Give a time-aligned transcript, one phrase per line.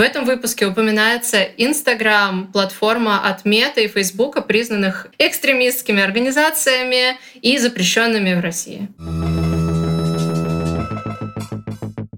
[0.00, 8.32] В этом выпуске упоминается Инстаграм, платформа от Мета и Фейсбука, признанных экстремистскими организациями и запрещенными
[8.32, 8.88] в России.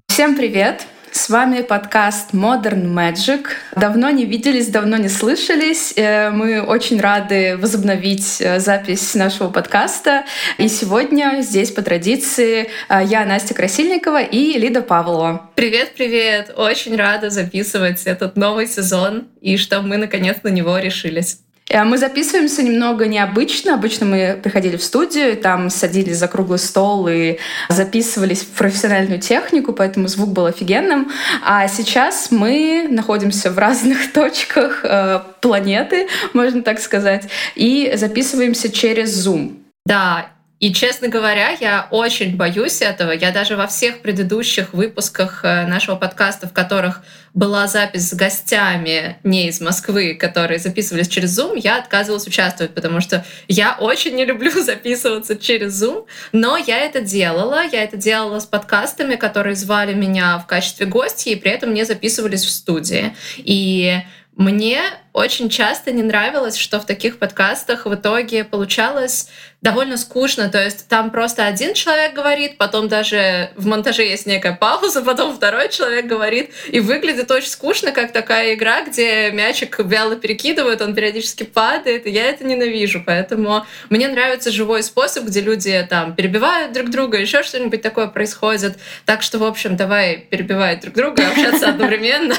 [0.06, 0.86] Всем привет!
[1.12, 3.48] С вами подкаст Modern Magic.
[3.76, 5.92] Давно не виделись, давно не слышались.
[5.94, 10.24] Э, мы очень рады возобновить э, запись нашего подкаста.
[10.56, 15.50] И сегодня здесь по традиции э, я, Настя Красильникова и Лида Павлова.
[15.54, 16.54] Привет-привет!
[16.56, 21.40] Очень рада записывать этот новый сезон и что мы наконец на него решились.
[21.72, 23.74] Э, мы записываемся немного необычно.
[23.74, 29.72] Обычно мы приходили в студию, там садились за круглый стол и записывались в профессиональную технику,
[29.72, 31.10] поэтому звук был офигенным.
[31.44, 39.26] А сейчас мы находимся в разных точках э, планеты, можно так сказать, и записываемся через
[39.26, 39.56] Zoom.
[39.84, 40.31] Да,
[40.62, 43.10] и, честно говоря, я очень боюсь этого.
[43.10, 47.02] Я даже во всех предыдущих выпусках э, нашего подкаста, в которых
[47.34, 53.00] была запись с гостями не из Москвы, которые записывались через Zoom, я отказывалась участвовать, потому
[53.00, 57.64] что я очень не люблю записываться через Zoom, но я это делала.
[57.66, 61.82] Я это делала с подкастами, которые звали меня в качестве гостя, и при этом не
[61.82, 63.16] записывались в студии.
[63.36, 64.00] И
[64.36, 64.82] мне
[65.12, 69.28] очень часто не нравилось, что в таких подкастах в итоге получалось
[69.60, 70.48] довольно скучно.
[70.48, 75.36] То есть там просто один человек говорит, потом даже в монтаже есть некая пауза, потом
[75.36, 76.50] второй человек говорит.
[76.68, 82.06] И выглядит очень скучно, как такая игра, где мячик вяло перекидывают, он периодически падает.
[82.06, 83.02] И я это ненавижу.
[83.04, 88.78] Поэтому мне нравится живой способ, где люди там перебивают друг друга, еще что-нибудь такое происходит.
[89.04, 92.34] Так что, в общем, давай перебивать друг друга, общаться одновременно.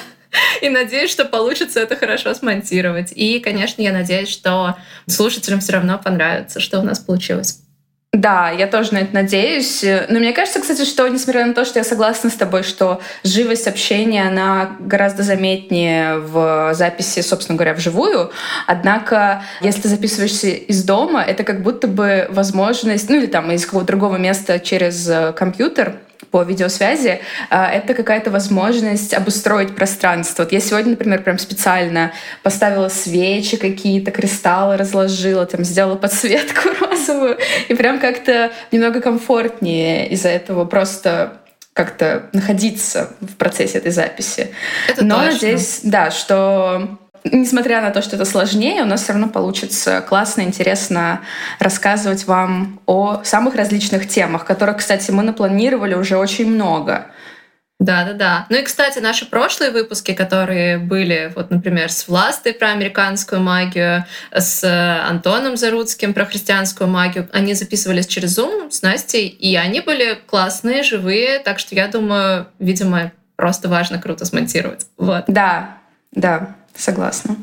[0.61, 3.11] И надеюсь, что получится это хорошо смонтировать.
[3.13, 4.75] И, конечно, я надеюсь, что
[5.07, 7.59] слушателям все равно понравится, что у нас получилось.
[8.13, 9.83] Да, я тоже на это надеюсь.
[10.07, 13.67] Но мне кажется, кстати, что несмотря на то, что я согласна с тобой, что живость
[13.67, 18.31] общения, она гораздо заметнее в записи, собственно говоря, вживую.
[18.67, 23.65] Однако, если ты записываешься из дома, это как будто бы возможность, ну или там из
[23.65, 25.95] какого-то другого места через компьютер,
[26.31, 30.43] по видеосвязи, а, это какая-то возможность обустроить пространство.
[30.43, 37.37] Вот я сегодня, например, прям специально поставила свечи какие-то, кристаллы разложила, там сделала подсветку розовую,
[37.67, 41.39] и прям как-то немного комфортнее из-за этого просто
[41.73, 44.49] как-то находиться в процессе этой записи.
[44.87, 45.33] Это Но точно.
[45.33, 50.41] надеюсь, да, что несмотря на то, что это сложнее, у нас все равно получится классно,
[50.41, 51.21] интересно
[51.59, 57.07] рассказывать вам о самых различных темах, которых, кстати, мы напланировали уже очень много.
[57.79, 58.45] Да, да, да.
[58.49, 64.05] Ну и, кстати, наши прошлые выпуски, которые были, вот, например, с Властой про американскую магию,
[64.31, 64.63] с
[65.09, 70.83] Антоном Заруцким про христианскую магию, они записывались через Zoom с Настей, и они были классные,
[70.83, 74.85] живые, так что я думаю, видимо, просто важно круто смонтировать.
[74.97, 75.25] Вот.
[75.27, 75.77] Да,
[76.13, 76.55] да.
[76.75, 77.37] Согласна.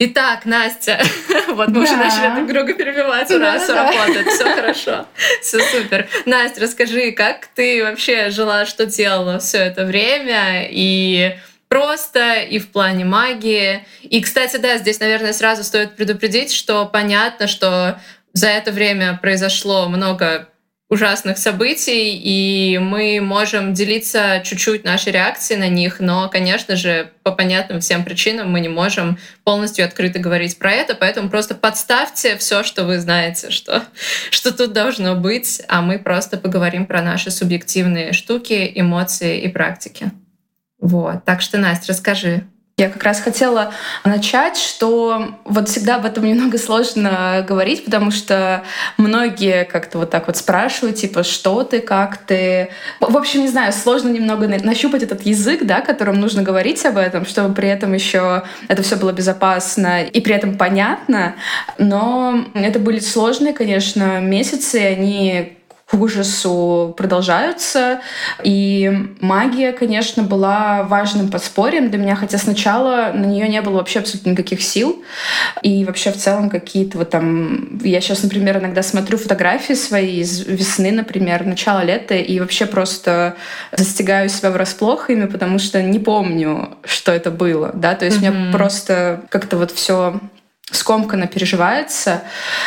[0.00, 1.02] Итак, Настя,
[1.48, 1.80] вот мы да.
[1.80, 3.90] уже начали друг друга перебивать, ура, да, все да.
[3.90, 5.06] работает, все хорошо,
[5.42, 6.08] все супер.
[6.24, 11.36] Настя, расскажи, как ты вообще жила, что делала все это время и
[11.68, 13.84] просто, и в плане магии.
[14.02, 18.00] И, кстати, да, здесь, наверное, сразу стоит предупредить, что понятно, что
[18.32, 20.48] за это время произошло много
[20.88, 27.32] ужасных событий, и мы можем делиться чуть-чуть нашей реакцией на них, но, конечно же, по
[27.32, 32.62] понятным всем причинам мы не можем полностью открыто говорить про это, поэтому просто подставьте все,
[32.62, 33.84] что вы знаете, что,
[34.30, 40.10] что тут должно быть, а мы просто поговорим про наши субъективные штуки, эмоции и практики.
[40.80, 41.24] Вот.
[41.26, 42.44] Так что, Настя, расскажи,
[42.78, 43.72] я как раз хотела
[44.04, 48.62] начать, что вот всегда об этом немного сложно говорить, потому что
[48.96, 52.70] многие как-то вот так вот спрашивают, типа, что ты, как ты.
[53.00, 57.26] В общем, не знаю, сложно немного нащупать этот язык, да, которым нужно говорить об этом,
[57.26, 61.34] чтобы при этом еще это все было безопасно и при этом понятно.
[61.78, 65.57] Но это были сложные, конечно, месяцы, они
[65.90, 68.00] к ужасу продолжаются.
[68.42, 68.90] И
[69.20, 74.30] магия, конечно, была важным подспорьем для меня, хотя сначала на нее не было вообще абсолютно
[74.30, 75.02] никаких сил.
[75.62, 77.78] И вообще в целом какие-то вот там...
[77.82, 83.36] Я сейчас, например, иногда смотрю фотографии свои из весны, например, начала лета, и вообще просто
[83.72, 87.70] застигаю себя врасплох ими, потому что не помню, что это было.
[87.74, 87.94] Да?
[87.94, 88.30] То есть mm-hmm.
[88.30, 90.20] у меня просто как-то вот все
[90.70, 92.22] скомканно переживается.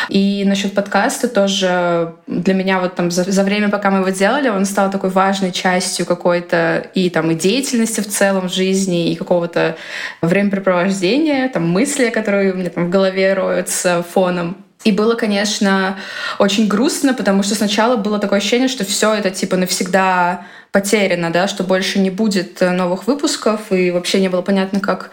[0.10, 4.50] И насчет подкаста тоже для меня вот там за, за время, пока мы его делали,
[4.50, 9.16] он стал такой важной частью какой-то и там и деятельности в целом в жизни, и
[9.16, 9.78] какого-то
[10.22, 14.58] времяпрепровождения, там мысли, которые у меня там в голове роются фоном.
[14.84, 16.00] И было, конечно,
[16.40, 21.48] очень грустно, потому что сначала было такое ощущение, что все это типа навсегда потеряно, да,
[21.48, 25.12] что больше не будет новых выпусков, и вообще не было понятно, как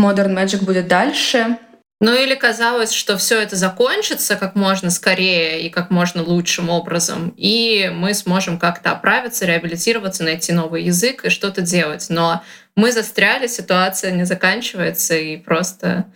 [0.00, 1.58] Modern Magic будет дальше.
[2.02, 7.34] Ну или казалось, что все это закончится как можно скорее и как можно лучшим образом,
[7.36, 12.06] и мы сможем как-то оправиться, реабилитироваться, найти новый язык и что-то делать.
[12.08, 12.42] Но
[12.74, 16.06] мы застряли, ситуация не заканчивается, и просто,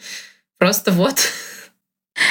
[0.59, 1.19] просто вот.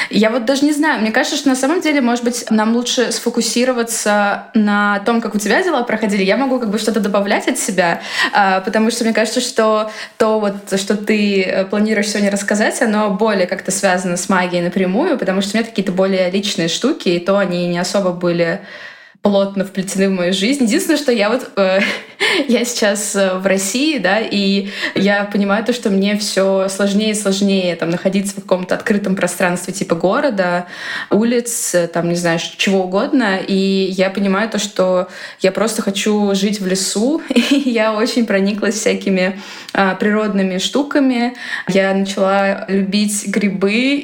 [0.10, 3.12] Я вот даже не знаю, мне кажется, что на самом деле, может быть, нам лучше
[3.12, 6.24] сфокусироваться на том, как у тебя дела проходили.
[6.24, 8.02] Я могу как бы что-то добавлять от себя,
[8.34, 13.12] а, потому что мне кажется, что то, вот, что ты э, планируешь сегодня рассказать, оно
[13.12, 17.20] более как-то связано с магией напрямую, потому что у меня какие-то более личные штуки, и
[17.20, 18.62] то они не особо были
[19.24, 20.66] плотно вплетены в мою жизнь.
[20.66, 21.80] Единственное, что я вот э,
[22.48, 27.16] я сейчас э, в России, да, и я понимаю то, что мне все сложнее и
[27.16, 30.68] сложнее там находиться в каком-то открытом пространстве типа города,
[31.10, 35.08] улиц, там не знаю чего угодно, и я понимаю то, что
[35.40, 39.40] я просто хочу жить в лесу, и я очень прониклась всякими
[39.74, 41.34] а, природными штуками.
[41.68, 44.04] Я начала любить грибы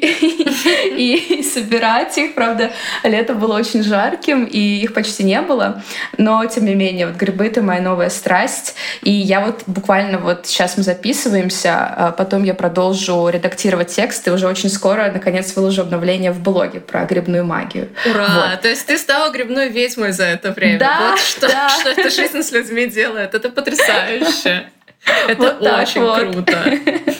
[0.96, 2.70] и собирать их, правда,
[3.04, 5.82] лето было очень жарким и их почти не было,
[6.18, 10.46] но тем не менее, вот грибы— это моя новая страсть, и я вот буквально вот
[10.46, 15.82] сейчас мы записываемся, а потом я продолжу редактировать текст, и уже очень скоро, наконец, выложу
[15.82, 17.88] обновление в блоге про грибную магию.
[18.06, 18.50] Ура!
[18.50, 18.60] Вот.
[18.60, 20.78] То есть ты стала грибной ведьмой за это время.
[20.78, 21.68] Да, вот что, да.
[21.68, 23.34] что эта жизнь с людьми делает.
[23.34, 24.70] Это потрясающе.
[25.28, 26.18] Это вот очень вот.
[26.18, 26.64] круто.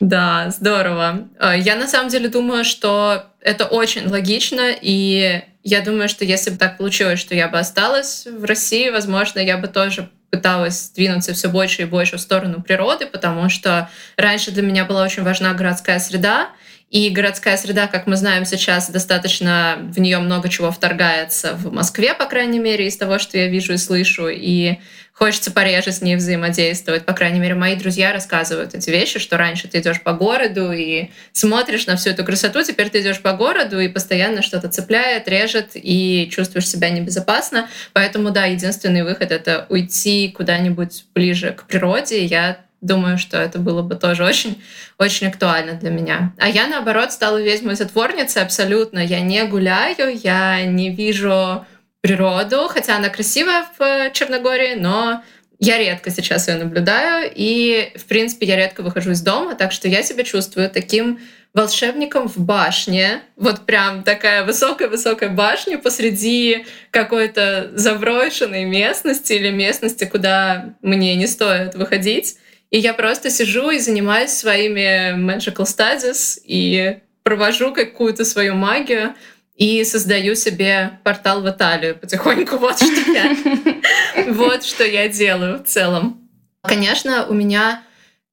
[0.00, 1.28] Да, здорово.
[1.38, 6.50] А, я на самом деле думаю, что это очень логично, и я думаю, что если
[6.50, 11.32] бы так получилось, что я бы осталась в России, возможно, я бы тоже пыталась двинуться
[11.32, 15.54] все больше и больше в сторону природы, потому что раньше для меня была очень важна
[15.54, 16.50] городская среда,
[16.90, 22.14] и городская среда, как мы знаем сейчас, достаточно в нее много чего вторгается в Москве,
[22.14, 24.28] по крайней мере, из того, что я вижу и слышу.
[24.28, 24.78] И
[25.12, 27.04] хочется пореже с ней взаимодействовать.
[27.04, 31.10] По крайней мере, мои друзья рассказывают эти вещи, что раньше ты идешь по городу и
[31.32, 35.70] смотришь на всю эту красоту, теперь ты идешь по городу и постоянно что-то цепляет, режет
[35.74, 37.68] и чувствуешь себя небезопасно.
[37.94, 42.24] Поэтому, да, единственный выход— это уйти куда-нибудь ближе к природе.
[42.24, 44.62] Я думаю, что это было бы тоже очень,
[44.98, 46.32] очень актуально для меня.
[46.38, 48.98] А я, наоборот, стала ведьмой-затворницей абсолютно.
[48.98, 51.64] Я не гуляю, я не вижу
[52.00, 55.22] природу, хотя она красивая в Черногории, но
[55.58, 59.88] я редко сейчас ее наблюдаю, и, в принципе, я редко выхожу из дома, так что
[59.88, 61.18] я себя чувствую таким
[61.54, 70.74] волшебником в башне, вот прям такая высокая-высокая башня посреди какой-то заброшенной местности или местности, куда
[70.82, 72.36] мне не стоит выходить.
[72.70, 79.14] И я просто сижу и занимаюсь своими magical studies и провожу какую-то свою магию
[79.56, 82.56] и создаю себе портал в Италию потихоньку.
[82.58, 83.36] Вот что я,
[84.28, 86.28] вот что я делаю в целом.
[86.62, 87.82] Конечно, у меня,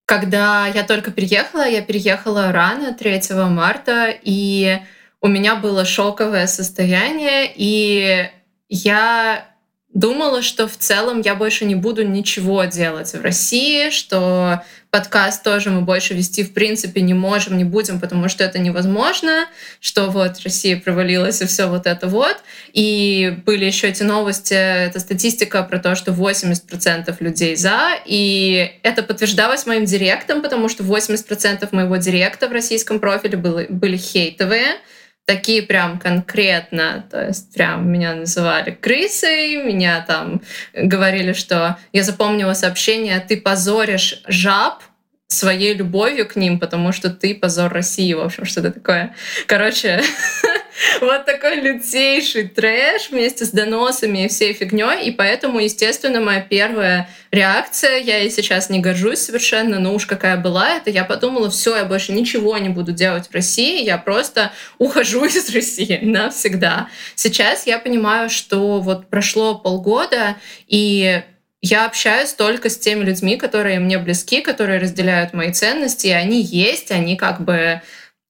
[0.05, 4.79] когда я только переехала, я переехала рано, 3 марта, и
[5.21, 8.29] у меня было шоковое состояние, и
[8.67, 9.52] я
[9.93, 15.69] думала, что в целом я больше не буду ничего делать в России, что подкаст тоже
[15.71, 19.47] мы больше вести в принципе не можем, не будем, потому что это невозможно,
[19.79, 22.37] что вот Россия провалилась и все вот это вот.
[22.73, 29.03] И были еще эти новости, это статистика про то, что 80% людей за, и это
[29.03, 34.77] подтверждалось моим директом, потому что 80% моего директа в российском профиле были, были хейтовые,
[35.25, 40.41] такие прям конкретно, то есть прям меня называли крысой, меня там
[40.73, 44.83] говорили, что я запомнила сообщение «ты позоришь жаб»,
[45.27, 49.15] своей любовью к ним, потому что ты позор России, в общем, что-то такое.
[49.47, 50.01] Короче,
[51.01, 57.09] вот такой лютейший трэш вместе с доносами и всей фигней, и поэтому, естественно, моя первая
[57.31, 61.75] реакция, я и сейчас не горжусь совершенно, но уж какая была, это я подумала, все,
[61.75, 66.89] я больше ничего не буду делать в России, я просто ухожу из России навсегда.
[67.15, 70.37] Сейчас я понимаю, что вот прошло полгода,
[70.67, 71.23] и
[71.65, 76.41] я общаюсь только с теми людьми, которые мне близки, которые разделяют мои ценности, и они
[76.41, 77.81] есть, они как бы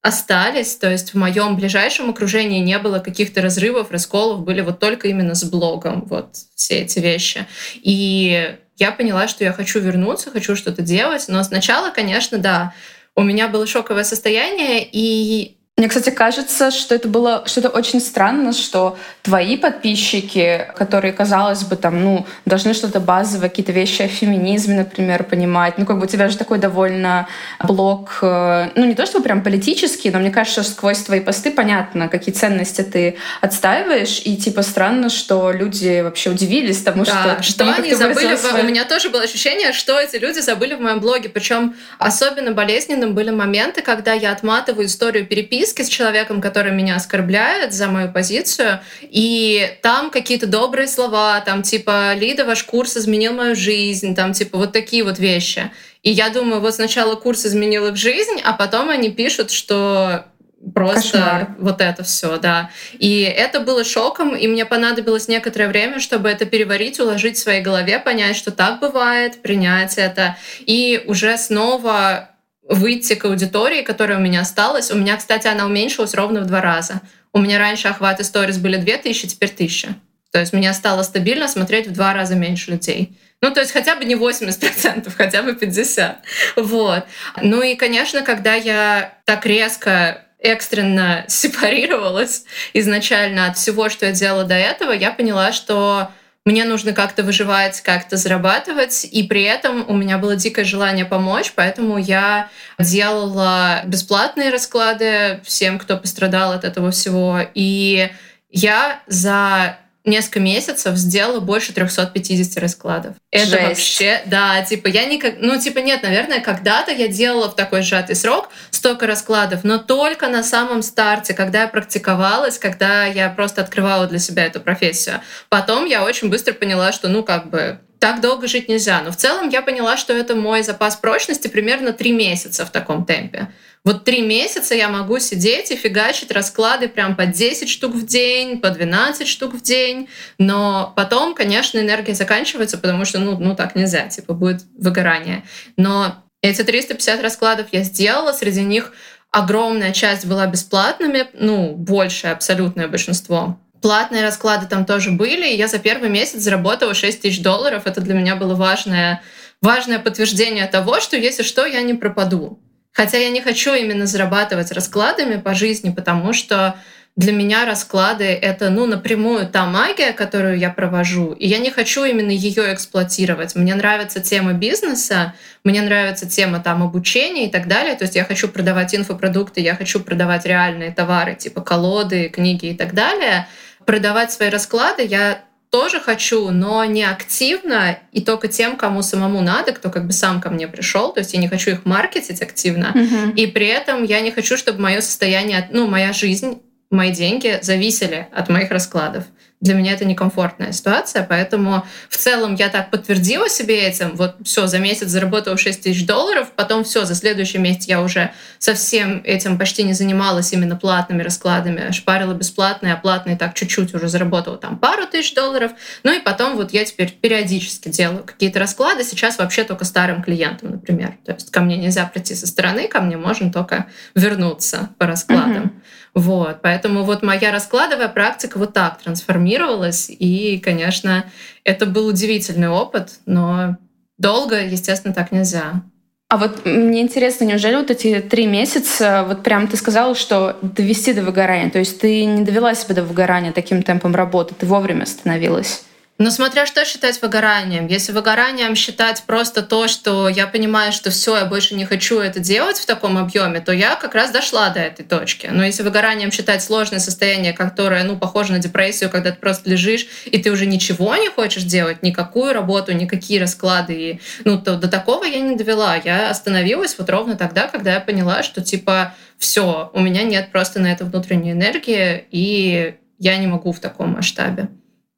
[0.04, 0.76] остались.
[0.76, 5.34] То есть в моем ближайшем окружении не было каких-то разрывов, расколов, были вот только именно
[5.34, 7.46] с блогом вот все эти вещи.
[7.76, 12.74] И я поняла, что я хочу вернуться, хочу что-то делать, но сначала, конечно, да,
[13.14, 18.52] у меня было шоковое состояние, и Мне, кстати, кажется, что это было что-то очень странно,
[18.52, 24.76] что твои подписчики, которые, казалось бы, там, ну, должны что-то базовое, какие-то вещи о феминизме,
[24.76, 25.76] например, понимать.
[25.76, 27.26] Ну, как бы у тебя же такой довольно
[27.60, 31.50] блок, э, ну, не то чтобы прям политический, но мне кажется, что сквозь твои посты
[31.50, 37.42] понятно, какие ценности ты отстаиваешь, и типа странно, что люди вообще удивились тому, да, что...
[37.42, 38.36] Что они забыли...
[38.36, 38.62] Свои...
[38.62, 41.30] У меня тоже было ощущение, что эти люди забыли в моем блоге.
[41.30, 46.96] Причем особенно болезненным были моменты, когда я отматываю историю переписки переписке с человеком, который меня
[46.96, 53.32] оскорбляет за мою позицию, и там какие-то добрые слова, там типа «Лида, ваш курс изменил
[53.32, 55.70] мою жизнь», там типа вот такие вот вещи.
[56.02, 60.26] И я думаю, вот сначала курс изменил их жизнь, а потом они пишут, что
[60.74, 61.56] просто Кошмар.
[61.58, 62.70] вот это все, да.
[62.98, 67.62] И это было шоком, и мне понадобилось некоторое время, чтобы это переварить, уложить в своей
[67.62, 72.33] голове, понять, что так бывает, принять это, и уже снова
[72.68, 74.90] выйти к аудитории, которая у меня осталась.
[74.90, 77.00] У меня, кстати, она уменьшилась ровно в два раза.
[77.32, 79.94] У меня раньше охваты сторис были 2000, теперь 1000.
[80.32, 83.16] То есть меня стало стабильно смотреть в два раза меньше людей.
[83.40, 86.16] Ну, то есть хотя бы не 80%, хотя бы 50%.
[86.56, 87.04] Вот.
[87.42, 94.44] Ну и, конечно, когда я так резко экстренно сепарировалась изначально от всего, что я делала
[94.44, 96.10] до этого, я поняла, что
[96.44, 101.52] мне нужно как-то выживать, как-то зарабатывать, и при этом у меня было дикое желание помочь,
[101.54, 107.40] поэтому я делала бесплатные расклады всем, кто пострадал от этого всего.
[107.54, 108.10] И
[108.50, 113.16] я за несколько месяцев сделала больше 350 раскладов.
[113.30, 113.62] Это Жесть.
[113.62, 118.14] вообще, да, типа я никак, ну типа нет, наверное, когда-то я делала в такой сжатый
[118.14, 124.06] срок столько раскладов, но только на самом старте, когда я практиковалась, когда я просто открывала
[124.06, 125.20] для себя эту профессию.
[125.48, 129.00] Потом я очень быстро поняла, что ну как бы так долго жить нельзя.
[129.02, 133.06] Но в целом я поняла, что это мой запас прочности примерно три месяца в таком
[133.06, 133.48] темпе.
[133.84, 138.58] Вот три месяца я могу сидеть и фигачить расклады прям по 10 штук в день,
[138.58, 140.08] по 12 штук в день.
[140.38, 145.44] Но потом, конечно, энергия заканчивается, потому что, ну, ну так нельзя, типа будет выгорание.
[145.76, 148.92] Но эти 350 раскладов я сделала, среди них
[149.30, 153.58] огромная часть была бесплатными, ну, большее абсолютное большинство.
[153.82, 157.82] Платные расклады там тоже были, и я за первый месяц заработала 6 тысяч долларов.
[157.84, 159.20] Это для меня было важное,
[159.60, 162.63] важное подтверждение того, что если что, я не пропаду.
[162.94, 166.76] Хотя я не хочу именно зарабатывать раскладами по жизни, потому что
[167.16, 172.04] для меня расклады— это, ну, напрямую та магия, которую я провожу, и я не хочу
[172.04, 173.56] именно ее эксплуатировать.
[173.56, 175.34] Мне нравится тема бизнеса,
[175.64, 177.96] мне нравится тема там обучения и так далее.
[177.96, 182.76] То есть я хочу продавать инфопродукты, я хочу продавать реальные товары, типа колоды, книги и
[182.76, 183.48] так далее.
[183.86, 185.40] Продавать свои расклады я
[185.74, 190.40] тоже хочу, но не активно и только тем, кому самому надо, кто как бы сам
[190.40, 191.12] ко мне пришел.
[191.12, 192.92] То есть я не хочу их маркетить активно.
[192.94, 193.34] Mm-hmm.
[193.34, 198.28] И при этом я не хочу, чтобы мое состояние, ну, моя жизнь, мои деньги зависели
[198.30, 199.24] от моих раскладов
[199.60, 204.66] для меня это некомфортная ситуация, поэтому в целом я так подтвердила себе этим, вот все,
[204.66, 209.58] за месяц заработала 6 тысяч долларов, потом все, за следующий месяц я уже совсем этим
[209.58, 214.78] почти не занималась именно платными раскладами, шпарила бесплатные, а платные так чуть-чуть уже заработала там
[214.78, 219.64] пару тысяч долларов, ну и потом вот я теперь периодически делаю какие-то расклады, сейчас вообще
[219.64, 223.50] только старым клиентам, например, то есть ко мне нельзя прийти со стороны, ко мне можно
[223.50, 225.64] только вернуться по раскладам.
[225.64, 225.80] Mm-hmm.
[226.14, 231.24] Вот, поэтому вот моя раскладовая практика вот так трансформировалась, и, конечно,
[231.64, 233.76] это был удивительный опыт, но
[234.16, 235.82] долго, естественно, так нельзя.
[236.28, 241.12] А вот мне интересно, неужели вот эти три месяца, вот прям ты сказала, что довести
[241.12, 245.02] до выгорания, то есть ты не довела себя до выгорания таким темпом работы, ты вовремя
[245.02, 245.84] остановилась?
[246.16, 247.88] Но смотря что считать выгоранием.
[247.88, 252.38] Если выгоранием считать просто то, что я понимаю, что все, я больше не хочу это
[252.38, 255.48] делать в таком объеме, то я как раз дошла до этой точки.
[255.50, 260.06] Но если выгоранием считать сложное состояние, которое, ну, похоже на депрессию, когда ты просто лежишь,
[260.24, 264.86] и ты уже ничего не хочешь делать, никакую работу, никакие расклады, и, ну, то до
[264.86, 265.96] такого я не довела.
[265.96, 270.78] Я остановилась вот ровно тогда, когда я поняла, что, типа, все, у меня нет просто
[270.78, 274.68] на это внутренней энергии, и я не могу в таком масштабе.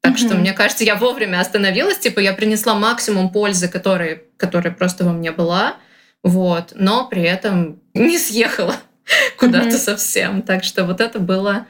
[0.06, 0.18] Так mm-hmm.
[0.28, 5.12] что, мне кажется, я вовремя остановилась, типа я принесла максимум пользы, которая, которая просто во
[5.12, 5.78] мне была,
[6.22, 8.76] вот, но при этом не съехала
[9.36, 9.78] куда-то mm-hmm.
[9.78, 10.42] совсем.
[10.42, 11.66] Так что вот это было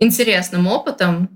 [0.00, 1.30] интересным опытом.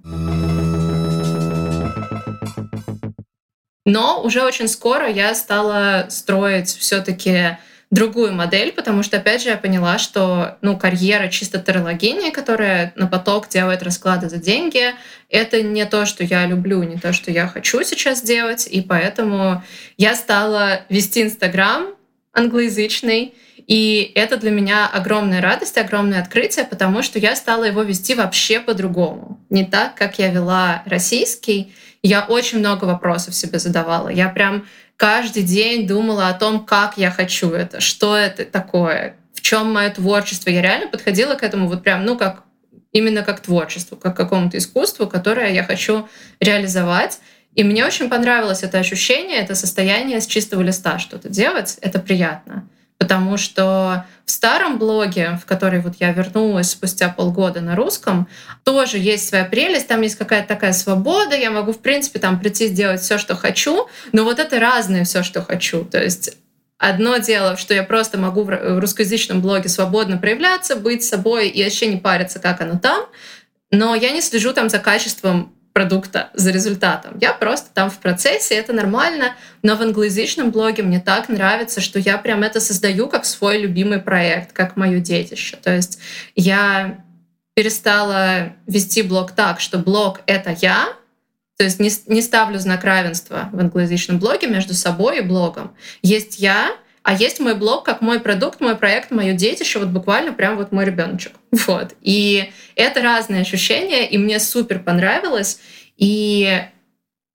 [3.87, 7.59] Но уже очень скоро я стала строить все-таки
[7.91, 13.09] другую модель, потому что, опять же, я поняла, что ну, карьера чисто терологини, которая на
[13.09, 14.95] поток делает расклады за деньги,
[15.29, 19.65] это не то, что я люблю, не то, что я хочу сейчас делать, и поэтому
[19.97, 21.89] я стала вести Инстаграм
[22.33, 23.35] англоязычный,
[23.67, 28.59] И это для меня огромная радость, огромное открытие, потому что я стала его вести вообще
[28.59, 29.39] по-другому.
[29.49, 31.73] Не так, как я вела российский.
[32.03, 34.09] Я очень много вопросов себе задавала.
[34.09, 34.67] Я прям
[35.01, 39.89] каждый день думала о том, как я хочу это, что это такое, в чем мое
[39.89, 40.51] творчество.
[40.51, 42.43] Я реально подходила к этому вот прям, ну, как
[42.93, 46.07] именно как творчеству, как какому-то искусству, которое я хочу
[46.39, 47.21] реализовать.
[47.55, 51.79] И мне очень понравилось это ощущение, это состояние с чистого листа что-то делать.
[51.81, 52.69] Это приятно.
[53.01, 58.29] Потому что в старом блоге, в который вот я вернулась спустя полгода на русском,
[58.63, 62.69] тоже есть своя прелесть, там есть какая-то такая свобода, я могу, в принципе, там прийти
[62.69, 65.85] сделать все, что хочу, но вот это разное все, что хочу.
[65.85, 66.37] То есть
[66.77, 71.89] Одно дело, что я просто могу в русскоязычном блоге свободно проявляться, быть собой и вообще
[71.89, 73.05] не париться, как оно там,
[73.71, 77.17] но я не слежу там за качеством продукта, за результатом.
[77.21, 81.99] Я просто там в процессе, это нормально, но в англоязычном блоге мне так нравится, что
[81.99, 85.57] я прям это создаю как свой любимый проект, как мое детище.
[85.63, 85.99] То есть
[86.35, 87.05] я
[87.55, 90.89] перестала вести блог так, что блог— это я,
[91.57, 95.75] то есть не, не ставлю знак равенства в англоязычном блоге между собой и блогом.
[96.01, 100.33] Есть я, а есть мой блог как мой продукт, мой проект, мое детище, вот буквально
[100.33, 101.33] прям вот мой ребеночек.
[101.67, 101.95] Вот.
[102.01, 105.61] И это разные ощущения, и мне супер понравилось.
[105.97, 106.63] И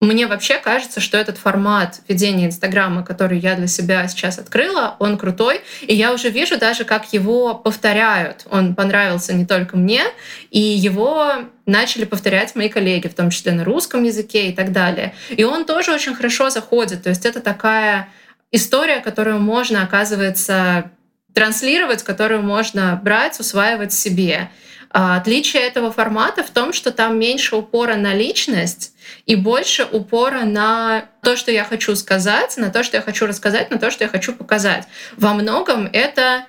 [0.02, 5.18] мне вообще кажется, что этот формат ведения Инстаграма, который я для себя сейчас открыла, он
[5.18, 5.62] крутой.
[5.82, 8.46] И я уже вижу даже, как его повторяют.
[8.52, 10.04] Он понравился не только мне,
[10.52, 11.34] и его
[11.66, 15.16] начали повторять мои коллеги, в том числе на русском языке и так далее.
[15.30, 17.04] И он тоже очень хорошо заходит.
[17.04, 18.10] То есть это такая
[18.52, 20.92] история, которую можно, оказывается,
[21.34, 24.50] транслировать, которую можно брать, усваивать себе.
[24.90, 28.94] А отличие этого формата в том, что там меньше упора на личность
[29.26, 33.70] и больше упора на то, что я хочу сказать, на то, что я хочу рассказать,
[33.72, 34.86] на то, что я хочу показать.
[35.18, 36.46] Во многом это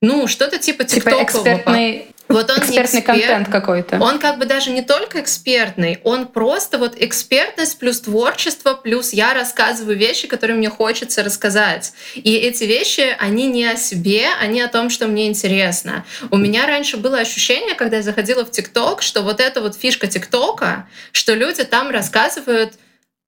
[0.00, 1.26] ну, что-то типа тиктокового.
[1.26, 3.98] Типа экспертный вот он экспертный эксперт, контент какой-то.
[4.00, 9.34] Он как бы даже не только экспертный, он просто вот экспертность плюс творчество, плюс я
[9.34, 11.92] рассказываю вещи, которые мне хочется рассказать.
[12.14, 16.04] И эти вещи, они не о себе, они о том, что мне интересно.
[16.30, 20.06] У меня раньше было ощущение, когда я заходила в ТикТок, что вот эта вот фишка
[20.06, 22.74] ТикТока, что люди там рассказывают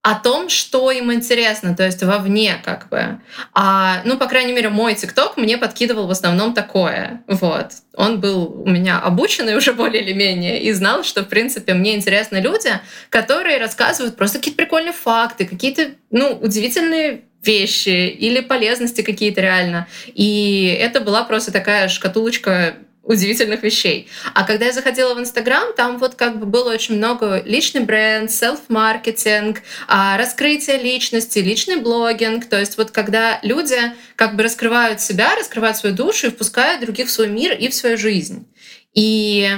[0.02, 3.20] о том, что им интересно, то есть вовне как бы.
[3.54, 7.22] А, ну, по крайней мере, мой ТикТок мне подкидывал в основном такое.
[7.28, 7.68] Вот.
[7.94, 11.94] Он был у меня обученный уже более или менее и знал, что, в принципе, мне
[11.94, 12.70] интересны люди,
[13.10, 19.86] которые рассказывают просто какие-то прикольные факты, какие-то, ну, удивительные вещи или полезности какие-то реально.
[20.06, 24.08] И это была просто такая шкатулочка удивительных вещей.
[24.34, 28.30] А когда я заходила в Инстаграм, там вот как бы было очень много личный бренд,
[28.30, 32.46] селф-маркетинг, а, раскрытие личности, личный блогинг.
[32.46, 33.76] То есть вот когда люди
[34.14, 37.74] как бы раскрывают себя, раскрывают свою душу и впускают других в свой мир и в
[37.74, 38.46] свою жизнь.
[38.94, 39.50] И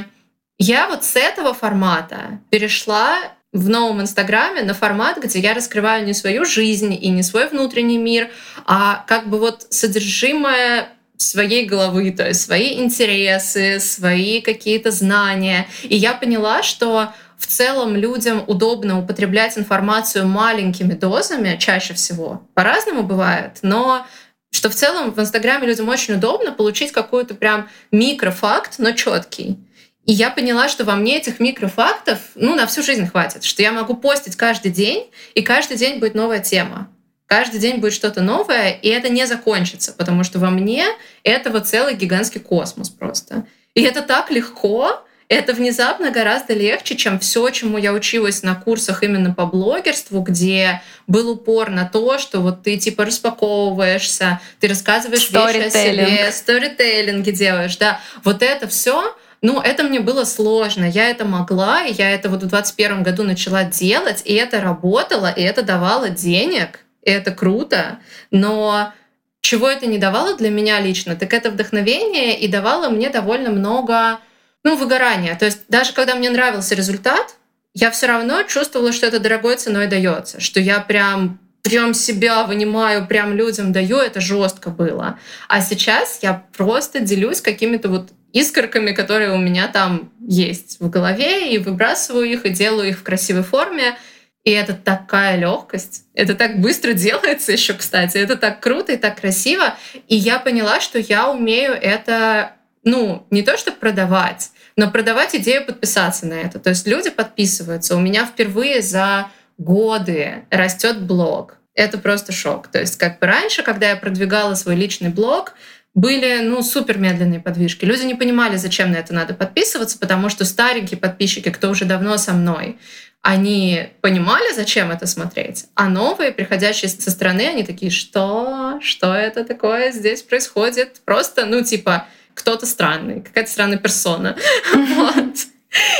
[0.59, 3.18] я вот с этого формата перешла
[3.52, 7.98] в новом Инстаграме на формат, где я раскрываю не свою жизнь и не свой внутренний
[7.98, 8.30] мир,
[8.66, 15.68] а как бы вот содержимое своей головы, то есть свои интересы, свои какие-то знания.
[15.83, 22.42] И я поняла, что в целом людям удобно употреблять информацию маленькими дозами чаще всего.
[22.55, 24.07] По-разному бывает, но
[24.50, 29.59] что в целом в Инстаграме людям очень удобно получить какой-то прям микрофакт, но четкий.
[30.07, 33.72] И я поняла, что во мне этих микрофактов ну, на всю жизнь хватит, что я
[33.72, 36.88] могу постить каждый день, и каждый день будет новая тема.
[37.26, 40.87] Каждый день будет что-то новое, и это не закончится, потому что во мне
[41.22, 43.46] этого целый гигантский космос просто.
[43.74, 49.02] И это так легко, это внезапно гораздо легче, чем все, чему я училась на курсах
[49.02, 55.30] именно по блогерству, где был упор на то, что вот ты типа распаковываешься, ты рассказываешь
[55.30, 58.00] вещи о себе, сторителлинги делаешь, да.
[58.22, 60.87] Вот это все ну, это мне было сложно.
[60.87, 65.30] Я это могла, и я это вот в 2021 году начала делать, и это работало,
[65.30, 67.99] и это давало денег и это круто,
[68.31, 68.93] но
[69.40, 74.19] чего это не давало для меня лично, так это вдохновение и давало мне довольно много
[74.64, 75.37] ну, выгорания.
[75.37, 77.37] То есть даже когда мне нравился результат,
[77.75, 83.07] я все равно чувствовала, что это дорогой ценой дается, что я прям прям себя вынимаю,
[83.07, 85.19] прям людям даю, это жестко было.
[85.49, 91.55] А сейчас я просто делюсь какими-то вот искорками, которые у меня там есть в голове,
[91.55, 93.97] и выбрасываю их, и делаю их в красивой форме.
[94.44, 96.04] И это такая легкость.
[96.14, 98.18] Это так быстро делается еще, кстати.
[98.18, 99.74] Это так круто и так красиво.
[100.07, 102.52] И я поняла, что я умею это,
[102.85, 106.59] ну, не то чтобы продавать, но продавать идею подписаться на это.
[106.59, 107.96] То есть люди подписываются.
[107.96, 111.57] У меня впервые за годы растет блог.
[111.74, 112.68] Это просто шок.
[112.68, 115.54] То есть как бы раньше, когда я продвигала свой личный блог,
[115.94, 117.85] были, ну, супер медленные подвижки.
[117.85, 122.16] Люди не понимали, зачем на это надо подписываться, потому что старенькие подписчики, кто уже давно
[122.18, 122.78] со мной,
[123.22, 128.78] они понимали, зачем это смотреть, а новые, приходящие со стороны, они такие, что?
[128.83, 131.00] Что это такое здесь происходит?
[131.07, 134.37] Просто, ну, типа, кто-то странный, какая-то странная персона.
[134.74, 135.37] Вот.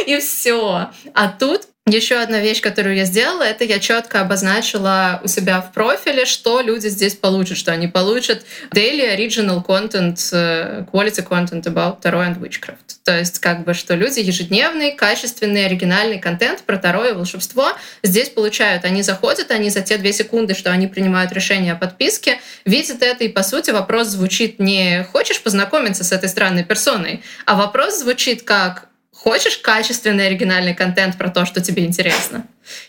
[0.07, 0.90] И все.
[1.14, 5.73] А тут еще одна вещь, которую я сделала, это я четко обозначила у себя в
[5.73, 12.01] профиле, что люди здесь получат, что они получат daily original content, э, quality content about
[12.01, 13.05] Tarot and Witchcraft.
[13.05, 18.31] То есть как бы, что люди ежедневный, качественный, оригинальный контент про Таро и волшебство здесь
[18.31, 18.87] получают.
[18.87, 23.25] Они заходят, они за те две секунды, что они принимают решение о подписке, видят это,
[23.25, 28.42] и по сути вопрос звучит не «хочешь познакомиться с этой странной персоной?», а вопрос звучит
[28.42, 28.88] как
[29.24, 32.46] Хочешь качественный оригинальный контент про то, что тебе интересно?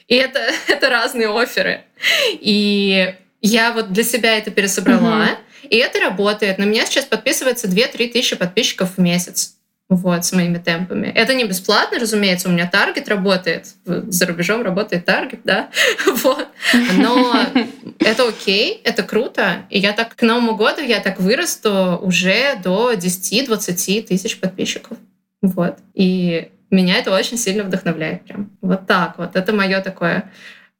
[0.09, 1.85] И это, это разные оферы.
[2.29, 5.67] И я вот для себя это пересобрала, mm-hmm.
[5.69, 6.57] и это работает.
[6.57, 9.55] На меня сейчас подписывается 2-3 тысячи подписчиков в месяц.
[9.87, 11.07] Вот, с моими темпами.
[11.07, 13.67] Это не бесплатно, разумеется, у меня таргет работает.
[13.85, 15.69] За рубежом работает таргет, да.
[16.05, 16.49] Вот.
[16.97, 17.45] Но
[17.99, 19.65] это окей, это круто.
[19.69, 24.97] И я так к Новому году я так вырасту уже до 10-20 тысяч подписчиков.
[25.47, 25.79] Вот.
[25.93, 28.51] И меня это очень сильно вдохновляет прям.
[28.61, 29.35] Вот так вот.
[29.35, 30.31] Это мое такое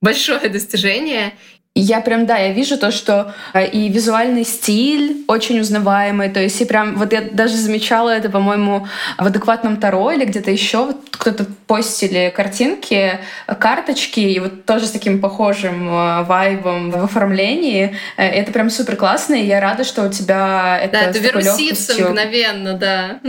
[0.02, 1.34] большое достижение.
[1.78, 6.62] Я прям, да, я вижу то, что э, и визуальный стиль очень узнаваемый, то есть
[6.62, 10.98] и прям, вот я даже замечала это, по-моему, в адекватном Таро или где-то еще, вот
[11.12, 13.20] кто-то постили картинки,
[13.60, 17.98] карточки, и вот тоже с таким похожим э, вайбом в оформлении.
[18.16, 22.02] Э, это прям супер классно, и я рада, что у тебя это Да, это вирусится
[22.02, 23.20] мгновенно, да.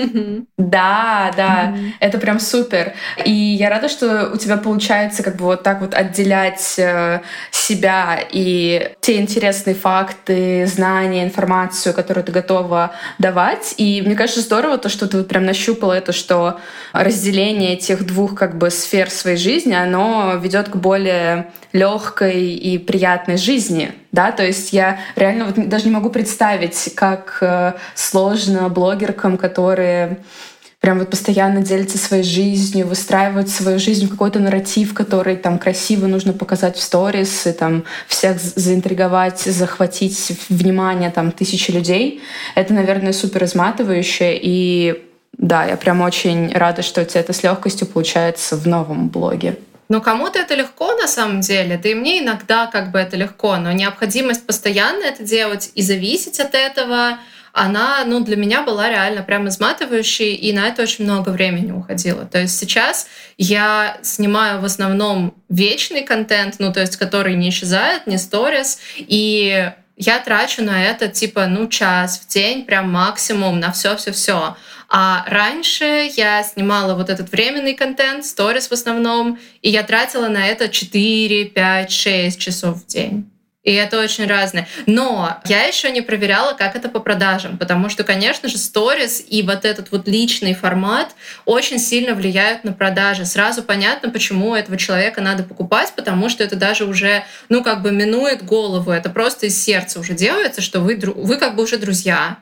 [0.57, 2.93] Да, да, это прям супер.
[3.25, 8.91] И я рада, что у тебя получается как бы вот так вот отделять себя и
[9.01, 13.75] те интересные факты, знания, информацию, которую ты готова давать.
[13.79, 16.61] И мне кажется, здорово то, что ты вот прям нащупала это, что
[16.93, 23.39] разделение этих двух как бы сфер своей жизни, оно ведет к более легкой и приятной
[23.39, 29.39] жизни, да, то есть я реально вот даже не могу представить, как э, сложно блогеркам,
[29.39, 30.19] которые
[30.87, 36.07] прям вот постоянно делятся своей жизнью, выстраивают свою жизнь в какой-то нарратив, который там красиво
[36.07, 42.23] нужно показать в сторис, и там всех заинтриговать, захватить внимание там тысячи людей.
[42.55, 45.03] Это, наверное, супер изматывающе, и
[45.37, 49.57] да, я прям очень рада, что у тебя это с легкостью получается в новом блоге.
[49.89, 53.57] Ну, кому-то это легко на самом деле, да и мне иногда как бы это легко,
[53.57, 57.19] но необходимость постоянно это делать и зависеть от этого—
[57.57, 62.27] она, ну, для меня была реально прям изматывающей, и на это очень много времени уходило.
[62.27, 68.07] То есть сейчас я снимаю в основном вечный контент, ну, то есть который не исчезает,
[68.07, 73.73] не сторис, и я трачу на это типа, ну, час в день, прям максимум на
[73.73, 74.55] все-все-все.
[74.91, 80.47] А раньше я снимала вот этот временный контент, сторис в основном, и я тратила на
[80.47, 83.31] это 4, 5, 6 часов в день.
[83.67, 84.69] И это очень разное.
[84.87, 89.43] Но я еще не проверяла, как это по продажам, потому что, конечно же, сторис и
[89.43, 93.27] вот этот вот личный формат очень сильно влияют на продажи.
[93.27, 97.91] Сразу понятно, почему этого человека надо покупать, потому что это даже уже, ну, как бы
[97.91, 98.93] минует голову.
[98.93, 102.39] Это просто из сердца уже делается, что вы, вы как бы уже друзья.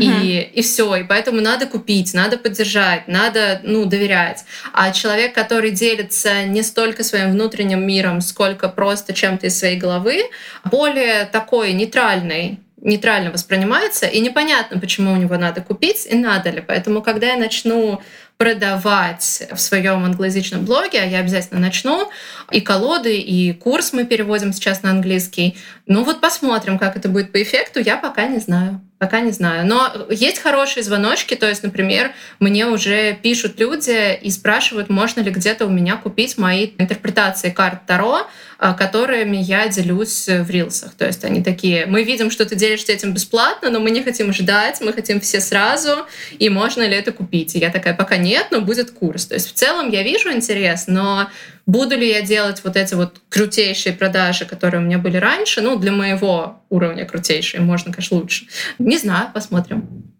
[0.00, 0.96] И, и все.
[0.96, 4.44] И поэтому надо купить, надо поддержать, надо ну, доверять.
[4.72, 10.22] А человек, который делится не столько своим внутренним миром, сколько просто чем-то из своей головы,
[10.64, 16.62] более такой нейтральный, нейтрально воспринимается, и непонятно, почему у него надо купить и надо ли.
[16.66, 18.00] Поэтому, когда я начну
[18.36, 22.10] продавать в своем англоязычном блоге, а я обязательно начну,
[22.50, 25.56] и колоды, и курс мы переводим сейчас на английский.
[25.86, 28.80] Ну вот посмотрим, как это будет по эффекту, я пока не знаю.
[28.98, 29.66] Пока не знаю.
[29.66, 31.34] Но есть хорошие звоночки.
[31.34, 36.38] То есть, например, мне уже пишут люди и спрашивают, можно ли где-то у меня купить
[36.38, 38.26] мои интерпретации карт Таро,
[38.56, 40.94] а, которыми я делюсь в рилсах.
[40.94, 44.32] То есть они такие, мы видим, что ты делишься этим бесплатно, но мы не хотим
[44.32, 46.06] ждать, мы хотим все сразу,
[46.38, 47.56] и можно ли это купить?
[47.56, 49.26] И я такая, пока нет, но будет курс.
[49.26, 51.28] То есть в целом я вижу интерес, но
[51.66, 55.62] Буду ли я делать вот эти вот крутейшие продажи, которые у меня были раньше?
[55.62, 58.46] Ну, для моего уровня крутейшие, можно, конечно, лучше.
[58.78, 60.12] Не знаю, посмотрим.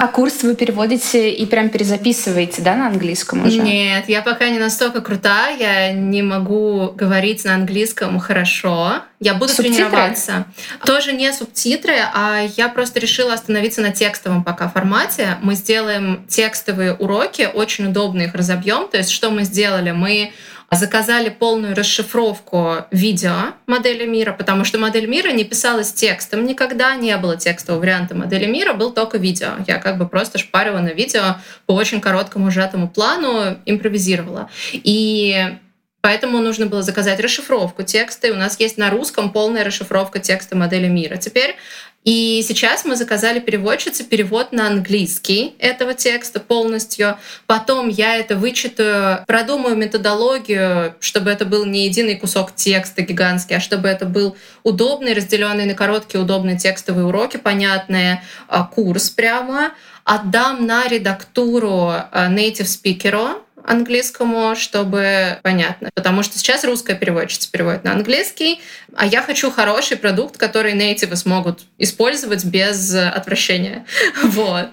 [0.00, 3.60] А курс вы переводите и прям перезаписываете, да, на английском уже?
[3.60, 9.02] Нет, я пока не настолько крутая, я не могу говорить на английском хорошо.
[9.18, 9.88] Я буду субтитры?
[9.88, 10.46] тренироваться.
[10.86, 15.36] Тоже не субтитры, а я просто решила остановиться на текстовом пока формате.
[15.42, 18.88] Мы сделаем текстовые уроки, очень удобно их разобьем.
[18.88, 19.90] То есть что мы сделали?
[19.90, 20.32] Мы
[20.70, 27.16] заказали полную расшифровку видео модели мира, потому что модель мира не писалась текстом никогда, не
[27.16, 29.52] было текстового варианта модели мира, был только видео.
[29.66, 34.50] Я как бы просто шпарила на видео по очень короткому сжатому плану, импровизировала.
[34.72, 35.56] И
[36.00, 40.56] Поэтому нужно было заказать расшифровку текста, и у нас есть на русском полная расшифровка текста
[40.56, 41.16] модели мира.
[41.16, 41.56] Теперь
[42.04, 47.18] и сейчас мы заказали переводчице перевод на английский этого текста полностью.
[47.46, 53.60] Потом я это вычитаю, продумаю методологию, чтобы это был не единый кусок текста гигантский, а
[53.60, 59.72] чтобы это был удобный, разделенный на короткие, удобные текстовые уроки, понятные, а, курс прямо.
[60.04, 65.90] Отдам на редактуру а, native speaker, английскому, чтобы понятно.
[65.94, 68.60] Потому что сейчас русская переводчица переводит на английский,
[68.96, 73.84] а я хочу хороший продукт, который нейтивы смогут использовать без отвращения.
[74.38, 74.68] Вот.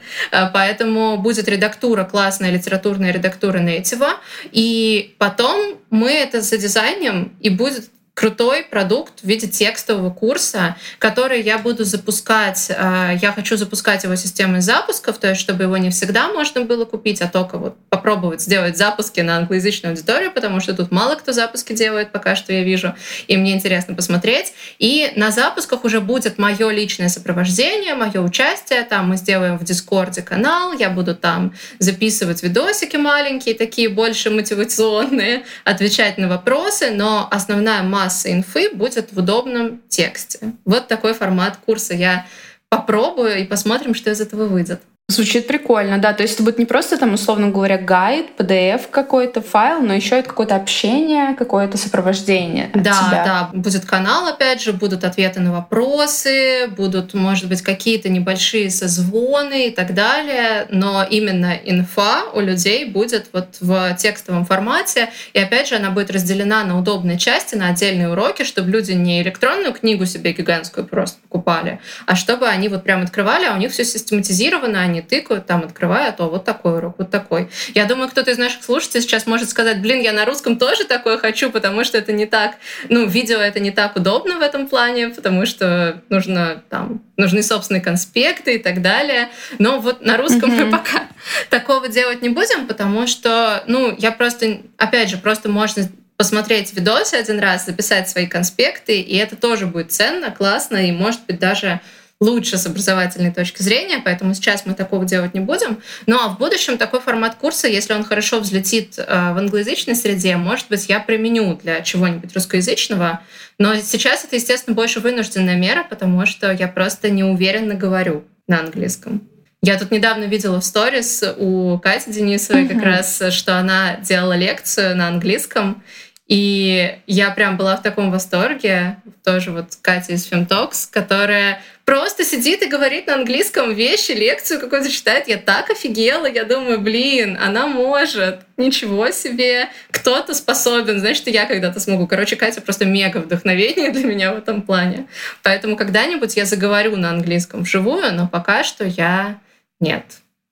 [0.54, 4.20] Поэтому будет редактура, классная литературная редактура нейтива,
[4.52, 11.58] и потом мы это задизайним, и будет крутой продукт в виде текстового курса, который я
[11.60, 12.72] буду запускать.
[12.76, 16.86] А, я хочу запускать его системой запусков, то есть чтобы его не всегда можно было
[16.86, 21.34] купить, а только вот попробовать сделать запуски на англоязычную аудиторию, потому что тут мало кто
[21.34, 22.96] запуски делает пока что я вижу,
[23.28, 24.54] и мне интересно посмотреть.
[24.80, 28.84] И на запусках уже будет мое личное сопровождение, мое участие.
[28.84, 35.44] Там мы сделаем в Дискорде канал, я буду там записывать видосики маленькие, такие больше мотивационные,
[35.66, 40.54] отвечать на вопросы, но основная масса масса инфы будет в удобном тексте.
[40.64, 41.96] Вот такой формат курса.
[41.96, 42.28] Я
[42.70, 44.82] попробую и посмотрим, что из этого выйдет.
[45.08, 46.14] Звучит прикольно, да.
[46.14, 50.18] То есть это будет не просто там, условно говоря, гайд, PDF какой-то файл, но еще
[50.18, 52.72] это какое-то общение, какое-то сопровождение.
[52.74, 53.24] да, тебя.
[53.24, 53.50] да.
[53.54, 59.72] Будет канал, опять же, будут ответы на вопросы, будут, может быть, какие-то небольшие созвоны и
[59.72, 60.66] так далее.
[60.72, 65.10] Но именно инфа у людей будет вот в текстовом формате.
[65.34, 69.22] И опять же, она будет разделена на удобные части, на отдельные уроки, чтобы люди не
[69.22, 73.72] электронную книгу себе гигантскую просто покупали, а чтобы они вот прям открывали, а у них
[73.72, 77.50] все систематизировано, они они тыкают, там открывают, о, вот такой урок, вот такой.
[77.74, 81.18] Я думаю, кто-то из наших слушателей сейчас может сказать, блин, я на русском тоже такое
[81.18, 82.56] хочу, потому что это не так,
[82.90, 87.82] ну, видео это не так удобно в этом плане, потому что нужно там, нужны собственные
[87.82, 89.30] конспекты и так далее.
[89.60, 90.66] Но вот на русском mm-hmm.
[90.66, 91.04] мы пока
[91.50, 97.16] такого делать не будем, потому что, ну, я просто, опять же, просто можно посмотреть видосы
[97.16, 101.82] один раз, записать свои конспекты, и это тоже будет ценно, классно, и, может быть, даже
[102.22, 105.82] лучше с образовательной точки зрения, поэтому сейчас мы такого делать не будем.
[106.06, 110.38] Ну а в будущем такой формат курса, если он хорошо взлетит э, в англоязычной среде,
[110.38, 113.22] может быть, я применю для чего-нибудь русскоязычного.
[113.58, 119.28] Но сейчас это, естественно, больше вынужденная мера, потому что я просто неуверенно говорю на английском.
[119.62, 124.96] Я тут недавно видела в сторис у Кати Денисовой как раз, что она делала лекцию
[124.96, 125.84] на английском,
[126.28, 132.64] и я прям была в таком восторге, тоже вот Катя из Femtalks, которая просто сидит
[132.64, 135.28] и говорит на английском вещи, лекцию какую-то читает.
[135.28, 138.42] Я так офигела, я думаю, блин, она может.
[138.58, 142.08] Ничего себе, кто-то способен, значит, и я когда-то смогу.
[142.08, 145.08] Короче, Катя просто мега вдохновение для меня в этом плане.
[145.44, 149.40] Поэтому когда-нибудь я заговорю на английском вживую, но пока что я
[149.80, 150.04] нет.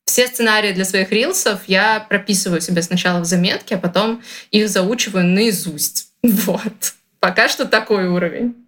[0.06, 5.26] Все сценарии для своих рилсов я прописываю себе сначала в заметке, а потом их заучиваю
[5.26, 6.10] наизусть.
[6.24, 6.94] Вот.
[7.20, 8.63] Пока что такой уровень.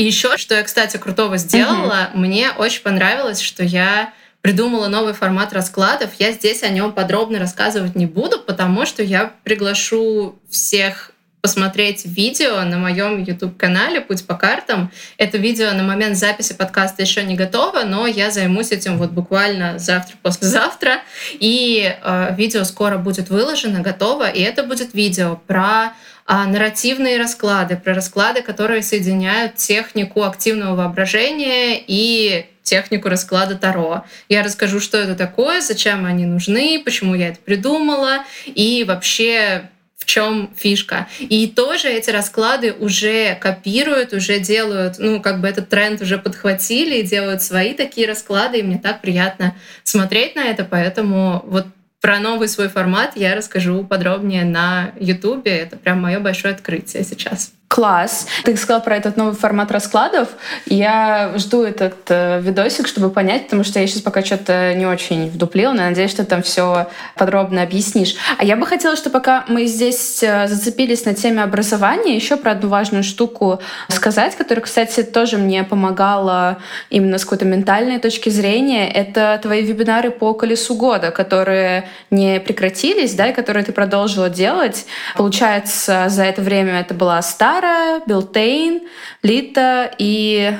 [0.00, 2.20] И еще, что я, кстати, крутого сделала, угу.
[2.20, 6.12] мне очень понравилось, что я придумала новый формат раскладов.
[6.18, 12.62] Я здесь о нем подробно рассказывать не буду, потому что я приглашу всех посмотреть видео
[12.62, 14.90] на моем YouTube-канале «Путь по картам».
[15.18, 19.78] Это видео на момент записи подкаста еще не готово, но я займусь этим вот буквально
[19.78, 21.02] завтра-послезавтра.
[21.32, 24.30] И э, видео скоро будет выложено, готово.
[24.30, 25.92] И это будет видео про
[26.32, 34.04] а, нарративные расклады, про расклады, которые соединяют технику активного воображения и технику расклада Таро.
[34.28, 40.04] Я расскажу, что это такое, зачем они нужны, почему я это придумала и вообще в
[40.04, 41.08] чем фишка.
[41.18, 47.00] И тоже эти расклады уже копируют, уже делают, ну, как бы этот тренд уже подхватили
[47.00, 51.66] и делают свои такие расклады, и мне так приятно смотреть на это, поэтому вот
[52.00, 55.56] про новый свой формат я расскажу подробнее на Ютубе.
[55.56, 57.52] Это прям мое большое открытие сейчас.
[57.70, 58.26] Класс.
[58.42, 60.30] Ты сказал про этот новый формат раскладов.
[60.66, 65.30] Я жду этот э, видосик, чтобы понять, потому что я сейчас пока что-то не очень
[65.30, 68.16] вдуплила, но надеюсь, что там все подробно объяснишь.
[68.38, 72.50] А я бы хотела, что пока мы здесь э, зацепились на теме образования, еще про
[72.50, 76.58] одну важную штуку сказать, которая, кстати, тоже мне помогала
[76.90, 78.90] именно с какой-то ментальной точки зрения.
[78.90, 84.86] Это твои вебинары по колесу года, которые не прекратились, да, и которые ты продолжила делать.
[85.16, 88.82] Получается, за это время это была старая Сара, Билтейн,
[89.22, 90.52] Лита и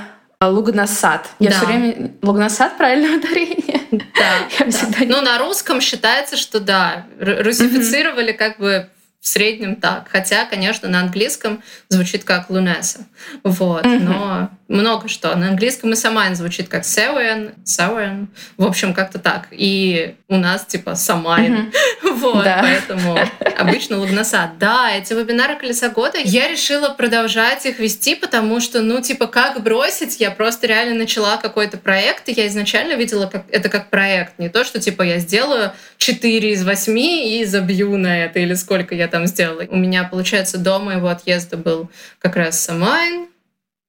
[0.43, 1.29] Лугнасад.
[1.39, 1.57] Я да.
[1.57, 2.11] все время...
[2.23, 3.81] Лугнасад, правильное ударение?
[3.91, 4.49] Да.
[4.59, 5.07] Я да.
[5.07, 8.37] Ну, на русском считается, что да, русифицировали mm-hmm.
[8.37, 8.89] как бы
[9.21, 10.09] в среднем так.
[10.11, 13.01] Хотя, конечно, на английском звучит как Лунеса.
[13.45, 13.85] Вот.
[13.85, 14.01] Mm-hmm.
[14.01, 15.35] Но много что.
[15.37, 18.29] На английском и Самайн звучит как Севен, Севен.
[18.57, 19.49] В общем, как-то так.
[19.51, 21.55] И у нас типа Самайн.
[21.55, 21.71] Mm-hmm.
[22.21, 22.59] Вот, да.
[22.61, 23.19] поэтому
[23.57, 24.59] обычно Лугнасад.
[24.59, 29.63] Да, эти вебинары Колеса года, я решила продолжать их вести, потому что, ну, типа, как
[29.63, 30.21] бросить?
[30.21, 34.39] Я просто реально начала какой-то проект, и я изначально видела как, это как проект.
[34.39, 38.95] Не то, что, типа, я сделаю 4 из 8 и забью на это, или сколько
[38.95, 39.67] я там сделала.
[39.69, 43.29] У меня, получается, до моего отъезда был как раз Самайн,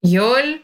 [0.01, 0.61] Йоль,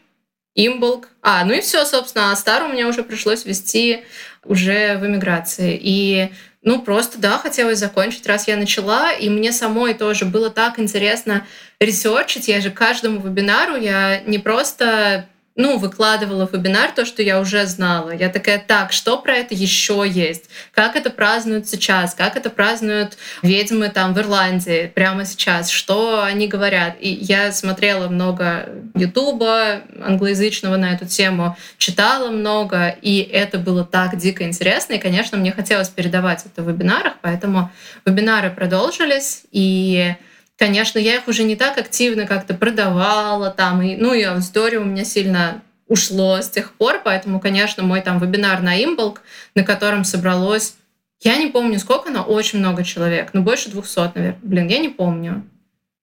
[0.54, 1.08] Имболк.
[1.22, 2.32] А, ну и все, собственно.
[2.32, 4.04] А Стар у меня уже пришлось вести
[4.44, 5.78] уже в эмиграции.
[5.80, 10.78] И ну, просто, да, хотелось закончить, раз я начала, и мне самой тоже было так
[10.78, 11.46] интересно
[11.80, 12.48] ресерчить.
[12.48, 15.26] Я же каждому вебинару, я не просто
[15.58, 18.14] ну, выкладывала в вебинар то, что я уже знала.
[18.14, 20.48] Я такая, так, что про это еще есть?
[20.72, 22.14] Как это празднуют сейчас?
[22.14, 25.68] Как это празднуют ведьмы там в Ирландии прямо сейчас?
[25.68, 26.94] Что они говорят?
[27.00, 34.16] И я смотрела много Ютуба англоязычного на эту тему, читала много, и это было так
[34.16, 34.94] дико интересно.
[34.94, 37.72] И, конечно, мне хотелось передавать это в вебинарах, поэтому
[38.04, 40.14] вебинары продолжились, и
[40.58, 44.84] Конечно, я их уже не так активно как-то продавала там, и, ну и аудитория у
[44.84, 49.22] меня сильно ушло с тех пор, поэтому, конечно, мой там вебинар на Имболк,
[49.54, 50.74] на котором собралось,
[51.20, 54.88] я не помню сколько, но очень много человек, ну больше 200, наверное, блин, я не
[54.88, 55.48] помню.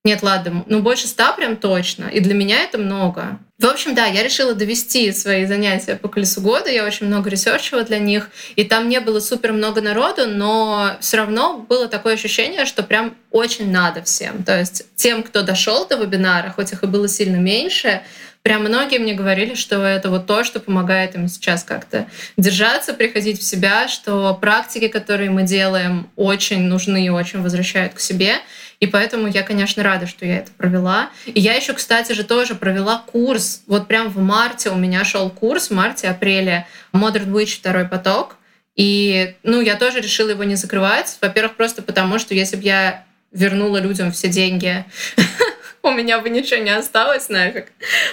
[0.06, 2.06] Нет, ладно, ну больше ста прям точно.
[2.06, 3.40] И для меня это много.
[3.58, 6.70] В общем, да, я решила довести свои занятия по колесу года.
[6.70, 8.30] Я очень много ресерчила для них.
[8.56, 13.16] И там не было супер много народу, но все равно было такое ощущение, что прям
[13.32, 14.44] очень надо всем.
[14.44, 18.04] То есть тем, кто дошел до вебинара, хоть их и было сильно меньше,
[18.46, 22.06] прям многие мне говорили, что это вот то, что помогает им сейчас как-то
[22.38, 28.00] держаться, приходить в себя, что практики, которые мы делаем, очень нужны и очень возвращают к
[28.00, 28.36] себе.
[28.80, 31.10] И поэтому я, конечно, рада, что я это провела.
[31.26, 33.64] И я еще, кстати же, тоже провела курс.
[33.66, 38.38] Вот прям в марте у меня шел курс, в марте-апреле Modern Witch второй поток.
[38.76, 41.18] И, ну, я тоже решила его не закрывать.
[41.20, 44.86] Во-первых, просто потому, что если бы я вернула людям все деньги,
[45.86, 47.68] у меня бы ничего не осталось нафиг.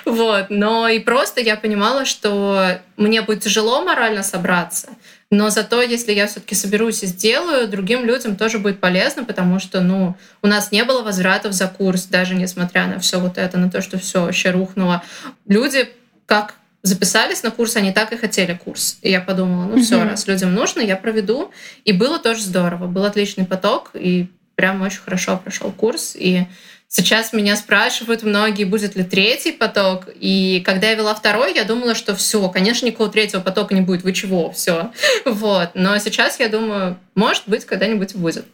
[0.05, 0.47] Вот.
[0.51, 4.91] Но и просто я понимала, что мне будет тяжело морально собраться.
[5.31, 9.81] Но зато, если я все-таки соберусь и сделаю, другим людям тоже будет полезно, потому что,
[9.81, 13.71] ну, у нас не было возвратов за курс, даже несмотря на все вот это, на
[13.71, 15.03] то, что все вообще рухнуло.
[15.47, 15.89] Люди
[16.27, 18.99] как записались на курс, они так и хотели курс.
[19.01, 21.51] И я подумала, ну все, раз людям нужно, я проведу.
[21.85, 26.15] И было тоже здорово, был отличный поток, и прям очень хорошо прошел курс.
[26.15, 26.47] И
[26.95, 30.09] Сейчас меня спрашивают многие, будет ли третий поток.
[30.21, 34.03] И когда я вела второй, я думала, что все, конечно, никакого третьего потока не будет.
[34.03, 34.53] Вы чего?
[34.53, 34.93] Все.
[35.25, 35.71] Вот.
[35.73, 38.45] Но сейчас я думаю, может быть, когда-нибудь будет.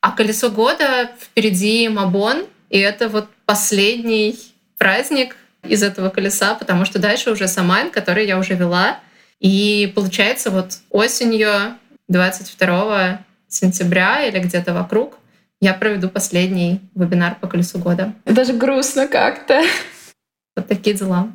[0.00, 2.46] А колесо года впереди Мабон.
[2.70, 4.38] И это вот последний
[4.78, 5.34] праздник
[5.64, 9.00] из этого колеса, потому что дальше уже Самайн, который я уже вела.
[9.40, 15.18] И получается вот осенью 22 сентября или где-то вокруг
[15.60, 18.12] я проведу последний вебинар по колесу года.
[18.24, 19.62] Даже грустно как-то.
[20.56, 21.28] Вот такие дела.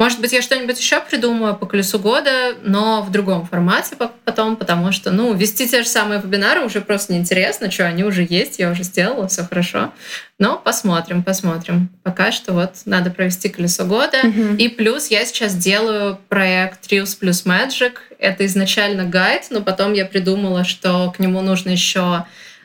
[0.00, 4.90] Может быть, я что-нибудь еще придумаю по колесу года, но в другом формате потом, потому
[4.90, 8.72] что, ну, вести те же самые вебинары уже просто неинтересно, что они уже есть, я
[8.72, 9.92] уже сделала, все хорошо.
[10.40, 11.90] Но посмотрим, посмотрим.
[12.02, 14.18] Пока что вот надо провести колесо года.
[14.24, 14.56] Mm-hmm.
[14.56, 17.92] И плюс я сейчас делаю проект Reels плюс Magic.
[18.18, 22.24] Это изначально гайд, но потом я придумала, что к нему нужно еще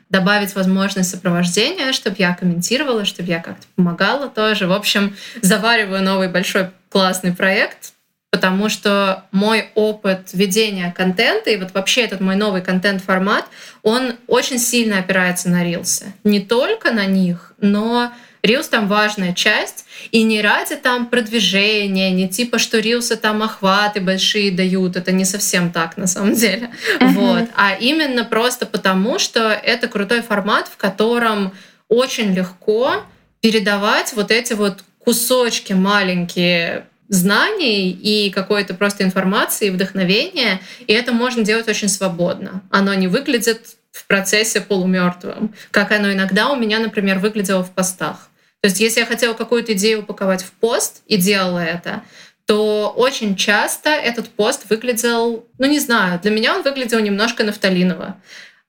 [0.10, 4.68] добавить возможность сопровождения, чтобы я комментировала, чтобы я как-то помогала тоже.
[4.68, 7.94] В общем, завариваю новый большой классный проект,
[8.32, 13.46] потому что мой опыт ведения контента и вот вообще этот мой новый контент-формат,
[13.84, 16.14] он очень сильно опирается на рилсы.
[16.24, 18.12] Не только на них, но
[18.44, 24.00] Reels там важная часть, и не ради там продвижения, не типа, что рилсы там охваты
[24.02, 27.08] большие дают, это не совсем так на самом деле, uh-huh.
[27.14, 31.52] вот, а именно просто потому, что это крутой формат, в котором
[31.90, 33.04] очень легко
[33.42, 41.12] передавать вот эти вот кусочки маленькие знаний и какой-то просто информации, и вдохновения, и это
[41.12, 42.62] можно делать очень свободно.
[42.70, 48.30] Оно не выглядит в процессе полумертвым, как оно иногда у меня, например, выглядело в постах.
[48.62, 52.04] То есть если я хотела какую-то идею упаковать в пост и делала это,
[52.46, 58.18] то очень часто этот пост выглядел, ну не знаю, для меня он выглядел немножко нафталиново.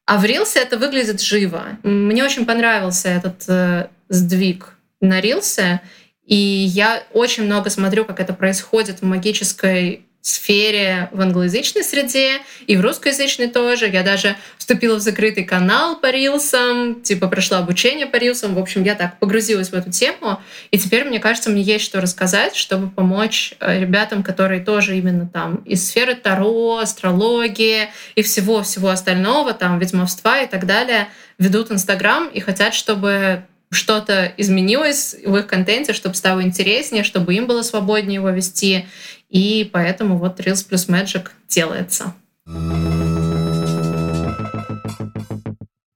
[0.06, 1.78] А в Рилсе это выглядит живо.
[1.82, 5.80] Мне очень понравился этот э, сдвиг на Рилсе,
[6.26, 12.76] и я очень много смотрю, как это происходит в магической сфере в англоязычной среде и
[12.76, 13.88] в русскоязычной тоже.
[13.88, 18.54] Я даже вступила в закрытый канал по рилсам, типа прошла обучение по рилсам.
[18.54, 20.40] В общем, я так погрузилась в эту тему.
[20.70, 25.26] И теперь, мне кажется, мне есть что рассказать, чтобы помочь э, ребятам, которые тоже именно
[25.26, 31.08] там из сферы Таро, астрологии и всего-всего остального, там, ведьмовства и так далее,
[31.38, 37.46] ведут Инстаграм и хотят, чтобы что-то изменилось в их контенте, чтобы стало интереснее, чтобы им
[37.46, 38.86] было свободнее его вести.
[39.28, 42.14] И поэтому вот Reels плюс Magic делается.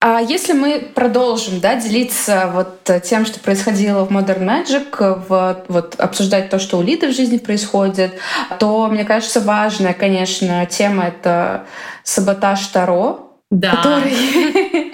[0.06, 5.94] А если мы продолжим да, делиться вот тем, что происходило в Modern Magic, в, вот,
[5.98, 8.12] обсуждать то, что у Лиды в жизни происходит,
[8.60, 11.64] то, мне кажется, важная, конечно, тема— это
[12.02, 13.76] саботаж Таро, да.
[13.76, 14.93] который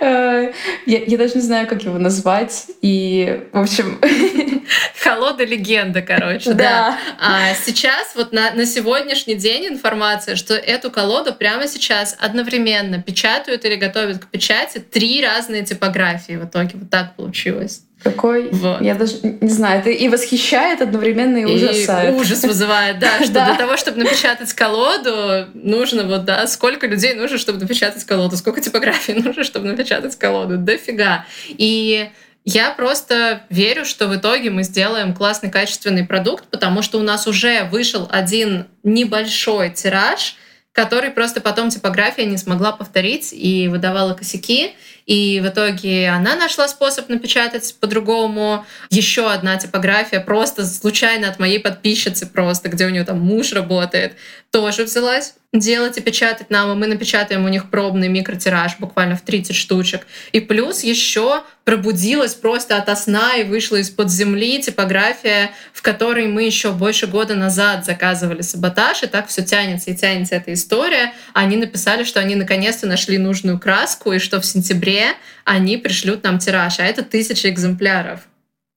[0.00, 0.50] я,
[0.86, 2.66] я даже не знаю, как его назвать.
[2.82, 3.98] И, в общем...
[5.02, 6.54] Холода легенда, короче, да.
[6.54, 6.98] да.
[7.20, 13.64] А сейчас, вот на, на сегодняшний день информация, что эту колоду прямо сейчас одновременно печатают
[13.64, 16.70] или готовят к печати три разные типографии в итоге.
[16.74, 17.82] Вот так получилось.
[18.02, 18.48] Какой?
[18.50, 18.80] Вот.
[18.80, 22.14] Я даже не знаю, это и восхищает одновременно и, и ужасает.
[22.14, 27.38] ужас вызывает, да, что для того, чтобы напечатать колоду, нужно вот, да, сколько людей нужно,
[27.38, 31.26] чтобы напечатать колоду, сколько типографий нужно, чтобы напечатать колоду, дофига.
[31.48, 32.08] И
[32.48, 37.26] я просто верю, что в итоге мы сделаем классный качественный продукт, потому что у нас
[37.26, 40.34] уже вышел один небольшой тираж,
[40.72, 44.74] который просто потом типография не смогла повторить и выдавала косяки.
[45.04, 48.64] И в итоге она нашла способ напечатать по-другому.
[48.88, 54.14] Еще одна типография просто случайно от моей подписчицы просто, где у нее там муж работает,
[54.50, 59.22] тоже взялась делать и печатать нам, и мы напечатаем у них пробный микротираж буквально в
[59.22, 60.06] 30 штучек.
[60.32, 66.42] И плюс еще пробудилась просто от сна и вышла из-под земли типография, в которой мы
[66.42, 71.14] еще больше года назад заказывали саботаж, и так все тянется и тянется эта история.
[71.32, 76.38] Они написали, что они наконец-то нашли нужную краску, и что в сентябре они пришлют нам
[76.38, 78.20] тираж, а это тысяча экземпляров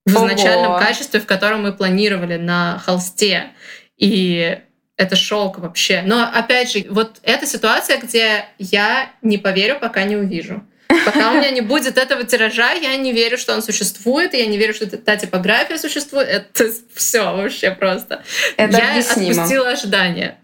[0.06, 0.80] в изначальном Ого.
[0.80, 3.52] качестве, в котором мы планировали на холсте.
[3.98, 4.58] И
[5.02, 6.04] это шок вообще.
[6.06, 10.64] Но опять же, вот эта ситуация, где я не поверю, пока не увижу.
[11.06, 14.58] Пока у меня не будет этого тиража, я не верю, что он существует, я не
[14.58, 16.28] верю, что та типография существует.
[16.30, 18.24] Это все вообще просто.
[18.58, 19.32] Это я объяснимо.
[19.32, 20.38] отпустила ожидания.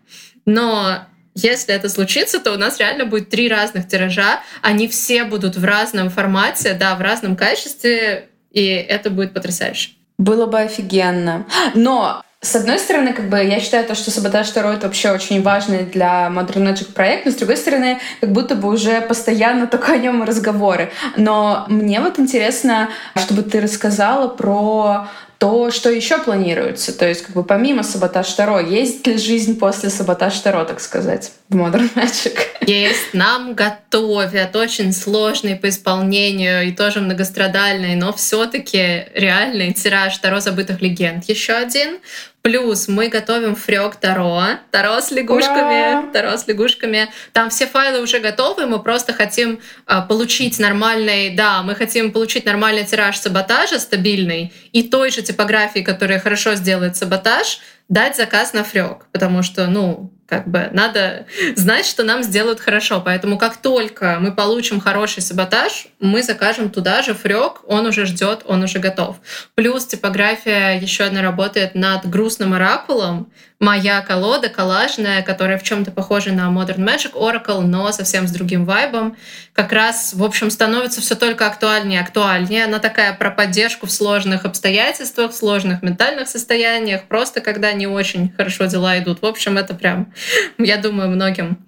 [0.45, 1.05] Но
[1.35, 4.41] если это случится, то у нас реально будет три разных тиража.
[4.63, 9.91] Они все будут в разном формате, да, в разном качестве, и это будет потрясающе.
[10.17, 11.45] Было бы офигенно.
[11.75, 15.41] Но с одной стороны, как бы я считаю то, что саботаж второй это вообще очень
[15.41, 19.93] важный для Modern Magic проект, но с другой стороны, как будто бы уже постоянно только
[19.93, 20.91] о нем разговоры.
[21.15, 25.07] Но мне вот интересно, чтобы ты рассказала про
[25.39, 26.97] то, что еще планируется?
[26.97, 31.31] То есть, как бы помимо саботаж Таро, есть ли жизнь после саботаж Таро, так сказать,
[31.49, 32.37] в Modern Magic?
[32.67, 33.13] Есть.
[33.13, 40.81] Нам готовят очень сложный по исполнению и тоже многострадальный, но все-таки реальный тираж Таро забытых
[40.81, 41.23] легенд.
[41.29, 41.99] Еще один.
[42.41, 44.41] Плюс мы готовим фрёк Таро,
[44.71, 46.11] Таро с лягушками, Ура!
[46.11, 47.07] Таро с лягушками.
[47.31, 52.45] Там все файлы уже готовы, мы просто хотим а, получить нормальный, да, мы хотим получить
[52.45, 57.59] нормальный тираж саботажа, стабильный, и той же типографии, которая хорошо сделает саботаж,
[57.89, 61.25] дать заказ на фрёк, потому что, ну, как бы надо
[61.55, 63.01] знать, что нам сделают хорошо.
[63.03, 68.41] Поэтому как только мы получим хороший саботаж, мы закажем туда же фрёк, он уже ждет,
[68.45, 69.17] он уже готов.
[69.55, 76.31] Плюс типография еще одна работает над грустным оракулом, моя колода коллажная, которая в чем-то похожа
[76.31, 79.17] на Modern Magic Oracle, но совсем с другим вайбом,
[79.53, 82.65] как раз, в общем, становится все только актуальнее и актуальнее.
[82.65, 88.31] Она такая про поддержку в сложных обстоятельствах, в сложных ментальных состояниях, просто когда не очень
[88.31, 89.21] хорошо дела идут.
[89.21, 90.13] В общем, это прям,
[90.57, 91.65] я думаю, многим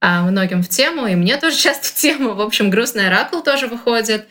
[0.00, 2.34] а, многим в тему, и мне тоже часто в тему.
[2.34, 4.26] В общем, грустный оракул тоже выходит.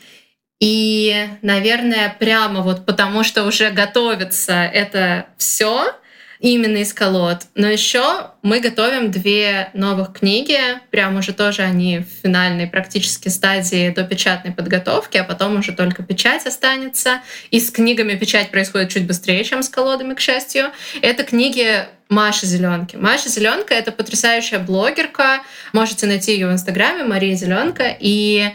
[0.60, 5.94] И, наверное, прямо вот потому, что уже готовится это все,
[6.40, 7.44] Именно из колод.
[7.56, 10.60] Но еще мы готовим две новых книги.
[10.92, 16.04] Прям уже тоже они в финальной практически стадии до печатной подготовки, а потом уже только
[16.04, 17.22] печать останется.
[17.50, 20.72] И с книгами печать происходит чуть быстрее, чем с колодами, к счастью.
[21.02, 22.96] Это книги Маши Зеленки.
[22.96, 25.42] Маша Зеленка это потрясающая блогерка.
[25.74, 27.96] Можете найти ее в Инстаграме Мария Зеленка.
[28.00, 28.50] И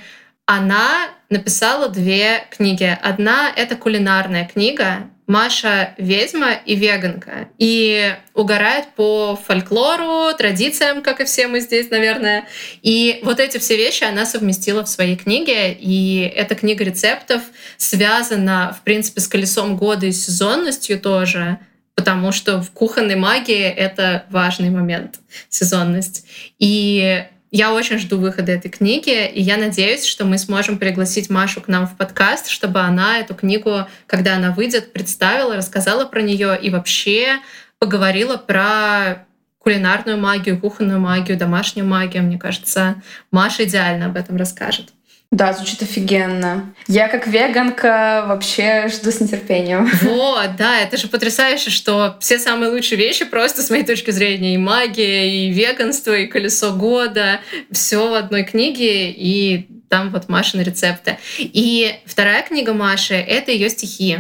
[0.46, 2.98] она написала две книги.
[3.02, 7.48] Одна— это кулинарная книга, Маша ведьма и веганка.
[7.56, 12.46] И угорает по фольклору, традициям, как и все мы здесь, наверное.
[12.82, 15.72] И вот эти все вещи она совместила в своей книге.
[15.72, 17.40] И эта книга рецептов
[17.78, 21.58] связана, в принципе, с колесом года и сезонностью тоже
[21.94, 25.20] потому что в кухонной магии это важный момент,
[25.50, 26.26] сезонность.
[26.58, 31.60] И я очень жду выхода этой книги, и я надеюсь, что мы сможем пригласить Машу
[31.60, 36.58] к нам в подкаст, чтобы она эту книгу, когда она выйдет, представила, рассказала про нее
[36.60, 37.40] и вообще
[37.78, 39.26] поговорила про
[39.58, 42.22] кулинарную магию, кухонную магию, домашнюю магию.
[42.22, 44.88] Мне кажется, Маша идеально об этом расскажет.
[45.32, 46.74] Да, звучит офигенно.
[46.86, 49.90] Я как веганка вообще жду с нетерпением.
[50.02, 54.54] Вот, да, это же потрясающе, что все самые лучшие вещи просто с моей точки зрения
[54.54, 60.60] и магия, и веганство, и колесо года, все в одной книге, и там вот Машины
[60.60, 61.16] рецепты.
[61.38, 64.18] И вторая книга Маши— это ее стихи.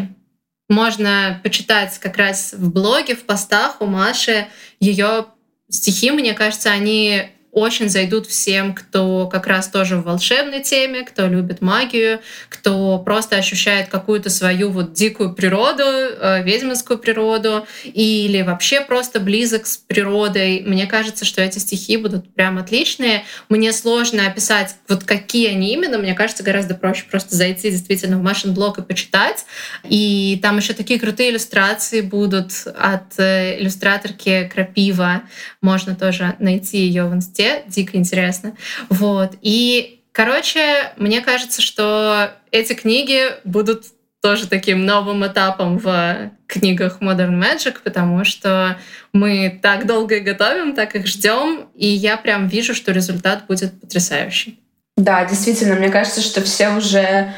[0.70, 4.46] Можно почитать как раз в блоге, в постах у Маши
[4.80, 5.26] ее
[5.68, 11.26] стихи, мне кажется, они очень зайдут всем, кто как раз тоже в волшебной теме, кто
[11.26, 18.80] любит магию, кто просто ощущает какую-то свою вот дикую природу, э, ведьминскую природу, или вообще
[18.80, 20.62] просто близок с природой.
[20.64, 23.24] Мне кажется, что эти стихи будут прям отличные.
[23.50, 25.98] Мне сложно описать, вот какие они именно.
[25.98, 29.44] Мне кажется, гораздо проще просто зайти действительно в Машин блог и почитать.
[29.84, 35.24] И там еще такие крутые иллюстрации будут от э, иллюстраторки Крапива.
[35.60, 38.54] Можно тоже найти ее в инсте везде, дико интересно.
[38.88, 39.32] Вот.
[39.40, 43.86] И, короче, мне кажется, что эти книги будут
[44.20, 48.78] тоже таким новым этапом в книгах Modern Magic, потому что
[49.12, 53.80] мы так долго их готовим, так их ждем, и я прям вижу, что результат будет
[53.80, 54.60] потрясающий.
[54.96, 57.32] Да, действительно, мне кажется, что все уже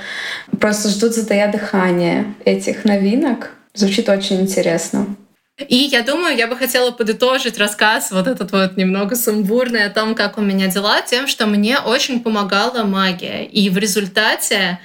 [0.60, 3.52] просто ждут затая дыхания этих новинок.
[3.72, 5.16] Звучит очень интересно.
[5.56, 10.16] И я думаю, я бы хотела подытожить рассказ вот этот вот немного сумбурный о том,
[10.16, 13.44] как у меня дела, тем, что мне очень помогала магия.
[13.44, 14.80] И в результате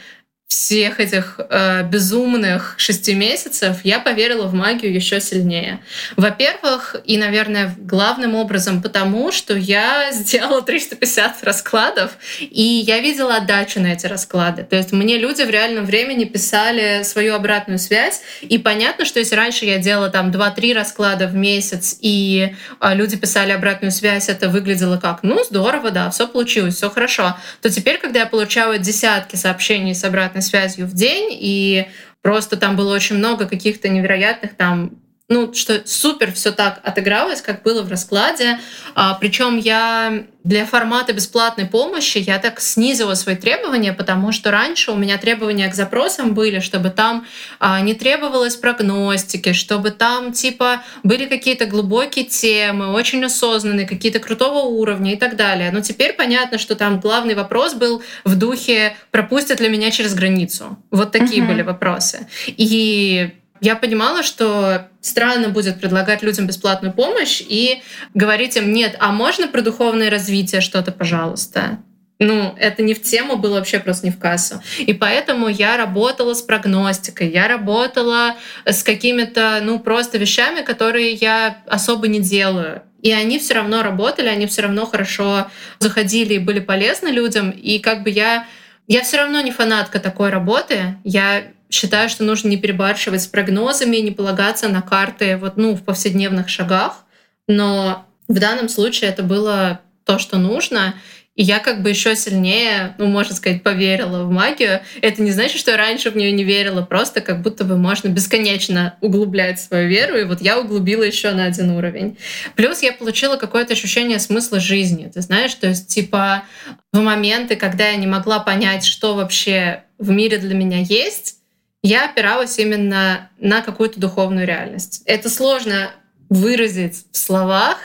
[0.50, 5.80] всех этих э, безумных шести месяцев я поверила в магию еще сильнее.
[6.18, 13.80] Во-первых, и, наверное, главным образом потому, что я сделала 350 раскладов, и я видела отдачу
[13.80, 14.64] на эти расклады.
[14.64, 19.36] То есть мне люди в реальном времени писали свою обратную связь, и понятно, что если
[19.36, 24.50] раньше я делала там 2-3 расклада в месяц, и э, люди писали обратную связь, это
[24.50, 29.36] выглядело как, ну, здорово, да, все получилось, все хорошо, то теперь, когда я получаю десятки
[29.36, 31.88] сообщений с обратной обратной связью в день, и
[32.22, 34.92] просто там было очень много каких-то невероятных там
[35.30, 38.60] ну, что супер все так отыгралось, как было в раскладе.
[38.96, 44.92] А, причем я для формата бесплатной помощи я так снизила свои требования, потому что раньше
[44.92, 47.28] у меня требования к запросам были, чтобы там
[47.60, 54.66] а, не требовалось прогностики, чтобы там типа были какие-то глубокие темы, очень осознанные, какие-то крутого
[54.66, 55.70] уровня и так далее.
[55.72, 60.80] Но теперь понятно, что там главный вопрос был в духе пропустят ли меня через границу.
[60.90, 61.48] Вот такие uh-huh.
[61.48, 62.28] были вопросы.
[62.48, 63.30] И
[63.62, 67.82] я понимала, что странно будет предлагать людям бесплатную помощь и
[68.14, 71.80] говорить им, нет, а можно про духовное развитие что-то, пожалуйста?
[72.22, 74.62] Ну, это не в тему было вообще просто не в кассу.
[74.78, 78.36] И поэтому я работала с прогностикой, я работала
[78.66, 82.82] с какими-то, ну, просто вещами, которые я особо не делаю.
[83.02, 85.48] И они все равно работали, они все равно хорошо
[85.80, 87.52] заходили и были полезны людям.
[87.52, 88.46] И как бы я,
[88.88, 90.98] я все равно не фанатка такой работы.
[91.06, 95.84] Я считаю, что нужно не перебарщивать с прогнозами, не полагаться на карты вот, ну, в
[95.84, 97.06] повседневных шагах.
[97.48, 100.96] Но в данном случае это было то, что нужно.
[101.36, 104.82] И я как бы еще сильнее, ну, можно сказать, поверила в магию.
[105.02, 108.10] Это не значит, что я раньше в нее не верила, просто как будто бы можно
[108.10, 110.18] бесконечно углублять свою веру.
[110.18, 112.18] И вот я углубила еще на один уровень.
[112.56, 115.10] Плюс я получила какое-то ощущение смысла жизни.
[115.14, 116.44] Ты знаешь, то есть, типа,
[116.92, 121.39] в моменты, когда я не могла понять, что вообще в мире для меня есть,
[121.82, 125.02] я опиралась именно на какую-то духовную реальность.
[125.06, 125.92] Это сложно
[126.30, 127.78] выразить в словах,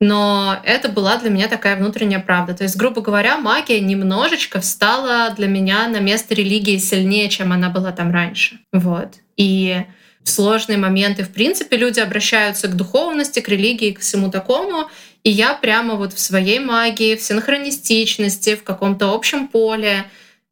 [0.00, 2.54] но это была для меня такая внутренняя правда.
[2.54, 7.70] То есть, грубо говоря, магия немножечко встала для меня на место религии сильнее, чем она
[7.70, 8.58] была там раньше.
[8.72, 9.14] Вот.
[9.36, 9.82] И
[10.22, 11.22] сложные моменты.
[11.24, 14.90] В принципе, люди обращаются к духовности, к религии, к всему такому.
[15.22, 20.04] И я прямо вот в своей магии, в синхронистичности, в каком-то общем поле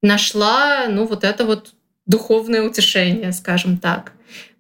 [0.03, 1.75] нашла, ну, вот это вот
[2.07, 4.13] духовное утешение, скажем так.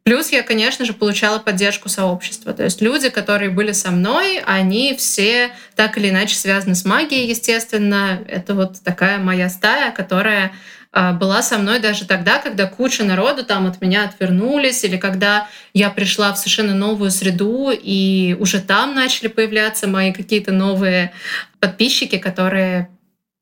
[0.04, 2.52] Плюс я, конечно же, получала поддержку сообщества.
[2.52, 7.26] То есть люди, которые были со мной, они все так или иначе связаны с магией,
[7.26, 8.22] естественно.
[8.28, 10.52] Это вот такая моя стая, которая
[10.92, 15.48] а, была со мной даже тогда, когда куча народу там от меня отвернулись, или когда
[15.72, 21.12] я пришла в совершенно новую среду, и уже там начали появляться мои какие-то новые
[21.60, 22.90] подписчики, которые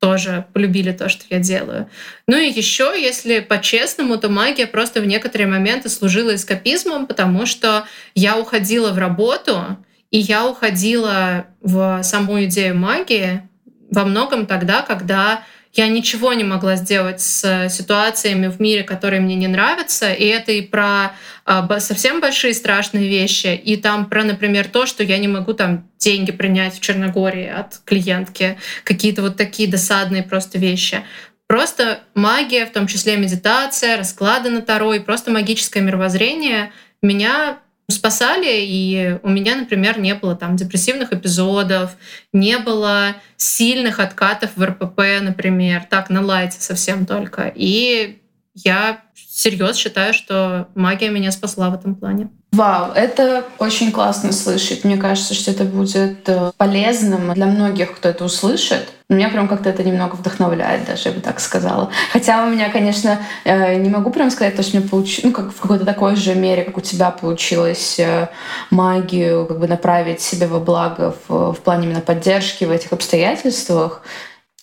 [0.03, 1.89] тоже полюбили то, что я делаю.
[2.27, 7.85] Ну и еще, если по-честному, то магия просто в некоторые моменты служила эскапизмом, потому что
[8.13, 9.77] я уходила в работу,
[10.11, 13.47] и я уходила в саму идею магии
[13.91, 19.35] во многом тогда, когда я ничего не могла сделать с ситуациями в мире, которые мне
[19.35, 20.13] не нравятся.
[20.13, 21.13] И это и про
[21.45, 25.89] а, совсем большие страшные вещи, и там про, например, то, что я не могу там
[25.97, 31.03] деньги принять в Черногории от клиентки, какие-то вот такие досадные просто вещи.
[31.47, 36.71] Просто магия, в том числе медитация, расклады на Таро и просто магическое мировоззрение
[37.01, 37.59] меня
[37.89, 41.91] спасали, и у меня, например, не было там депрессивных эпизодов,
[42.31, 47.51] не было сильных откатов в РПП, например, так, на лайте совсем только.
[47.53, 48.21] И
[48.55, 52.29] я серьезно считаю, что магия меня спасла в этом плане.
[52.51, 54.83] Вау, это очень классно слышать.
[54.83, 58.89] Мне кажется, что это будет э, полезным для многих, кто это услышит.
[59.13, 61.89] Меня прям как-то это немного вдохновляет, даже я бы так сказала.
[62.11, 65.53] Хотя у меня, конечно, э, не могу прям сказать, то, что мне получилось, ну, как
[65.53, 68.29] в какой-то такой же мере, как у тебя получилось э,
[68.69, 74.01] магию как бы направить себе во благо в, в плане именно поддержки в этих обстоятельствах.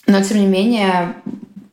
[0.07, 1.14] Но, тем не менее,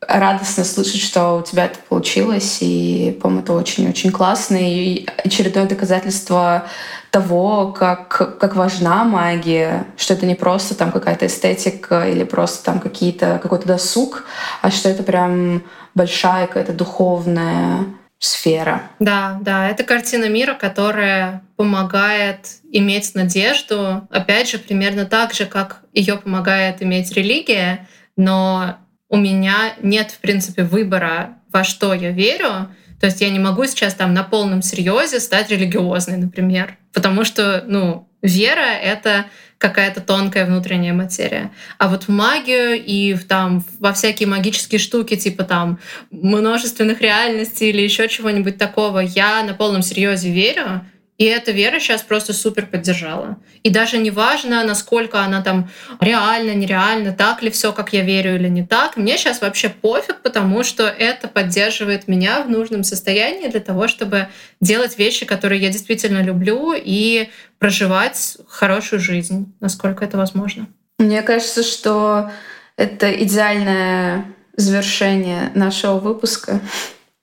[0.00, 6.66] радостно слышать, что у тебя это получилось, и, по-моему, это очень-очень классно, и очередное доказательство
[7.10, 12.80] того, как, как важна магия, что это не просто там какая-то эстетика или просто там
[12.80, 14.24] какие-то, какой-то досуг,
[14.62, 15.62] а что это прям
[15.94, 17.86] большая какая-то духовная
[18.18, 18.82] сфера.
[18.98, 25.82] Да, да, это картина мира, которая помогает иметь надежду, опять же, примерно так же, как
[25.92, 28.76] ее помогает иметь религия, но
[29.08, 32.68] у меня нет, в принципе, выбора, во что я верю.
[33.00, 37.64] То есть я не могу сейчас там на полном серьезе стать религиозной, например, потому что,
[37.66, 39.26] ну, вера— это
[39.58, 41.50] какая-то тонкая внутренняя материя.
[41.78, 45.80] А вот в магию и в, там, во всякие магические штуки, типа там
[46.10, 50.84] множественных реальностей или еще чего-нибудь такого, я на полном серьезе верю,
[51.18, 53.38] и эта вера сейчас просто супер поддержала.
[53.64, 55.68] И даже не важно, насколько она там
[56.00, 58.96] реально, нереально, так ли все, как я верю или не так.
[58.96, 64.28] Мне сейчас вообще пофиг, потому что это поддерживает меня в нужном состоянии для того, чтобы
[64.60, 70.68] делать вещи, которые я действительно люблю, и проживать хорошую жизнь, насколько это возможно.
[70.98, 72.30] Мне кажется, что
[72.76, 74.24] это идеальное
[74.56, 76.60] завершение нашего выпуска.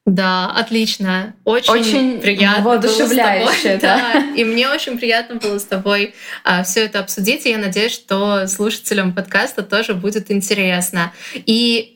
[0.06, 1.34] Да, отлично.
[1.46, 4.14] Очень, очень приятно воодушевляюще, да.
[4.14, 4.26] да.
[4.36, 7.48] И мне очень приятно было с тобой а, все это обсудить.
[7.48, 11.12] И я надеюсь, что слушателям подкаста тоже будет интересно.
[11.34, 11.95] И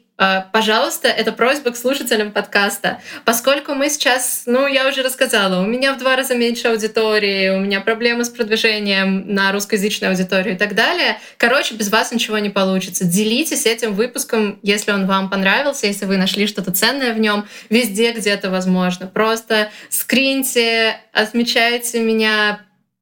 [0.51, 3.01] пожалуйста, это просьба к слушателям подкаста.
[3.25, 7.59] Поскольку мы сейчас, ну, я уже рассказала, у меня в два раза меньше аудитории, у
[7.59, 11.19] меня проблемы с продвижением на русскоязычную аудиторию и так далее.
[11.37, 13.05] Короче, без вас ничего не получится.
[13.05, 18.11] Делитесь этим выпуском, если он вам понравился, если вы нашли что-то ценное в нем, везде,
[18.11, 19.07] где это возможно.
[19.07, 22.59] Просто скриньте, отмечайте меня,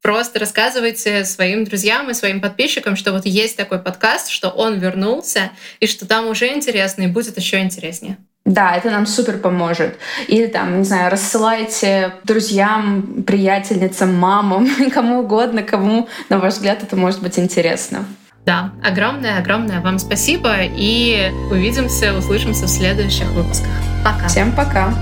[0.07, 5.51] просто рассказывайте своим друзьям и своим подписчикам, что вот есть такой подкаст, что он вернулся,
[5.81, 8.15] и что там уже интересно, и будет еще интереснее.
[8.45, 9.97] Да, это нам супер поможет.
[10.29, 16.95] Или там, не знаю, рассылайте друзьям, приятельницам, мамам, кому угодно, кому, на ваш взгляд, это
[16.95, 18.05] может быть интересно.
[18.45, 23.73] Да, огромное-огромное вам спасибо и увидимся, услышимся в следующих выпусках.
[24.05, 24.29] Пока.
[24.29, 24.93] Всем пока.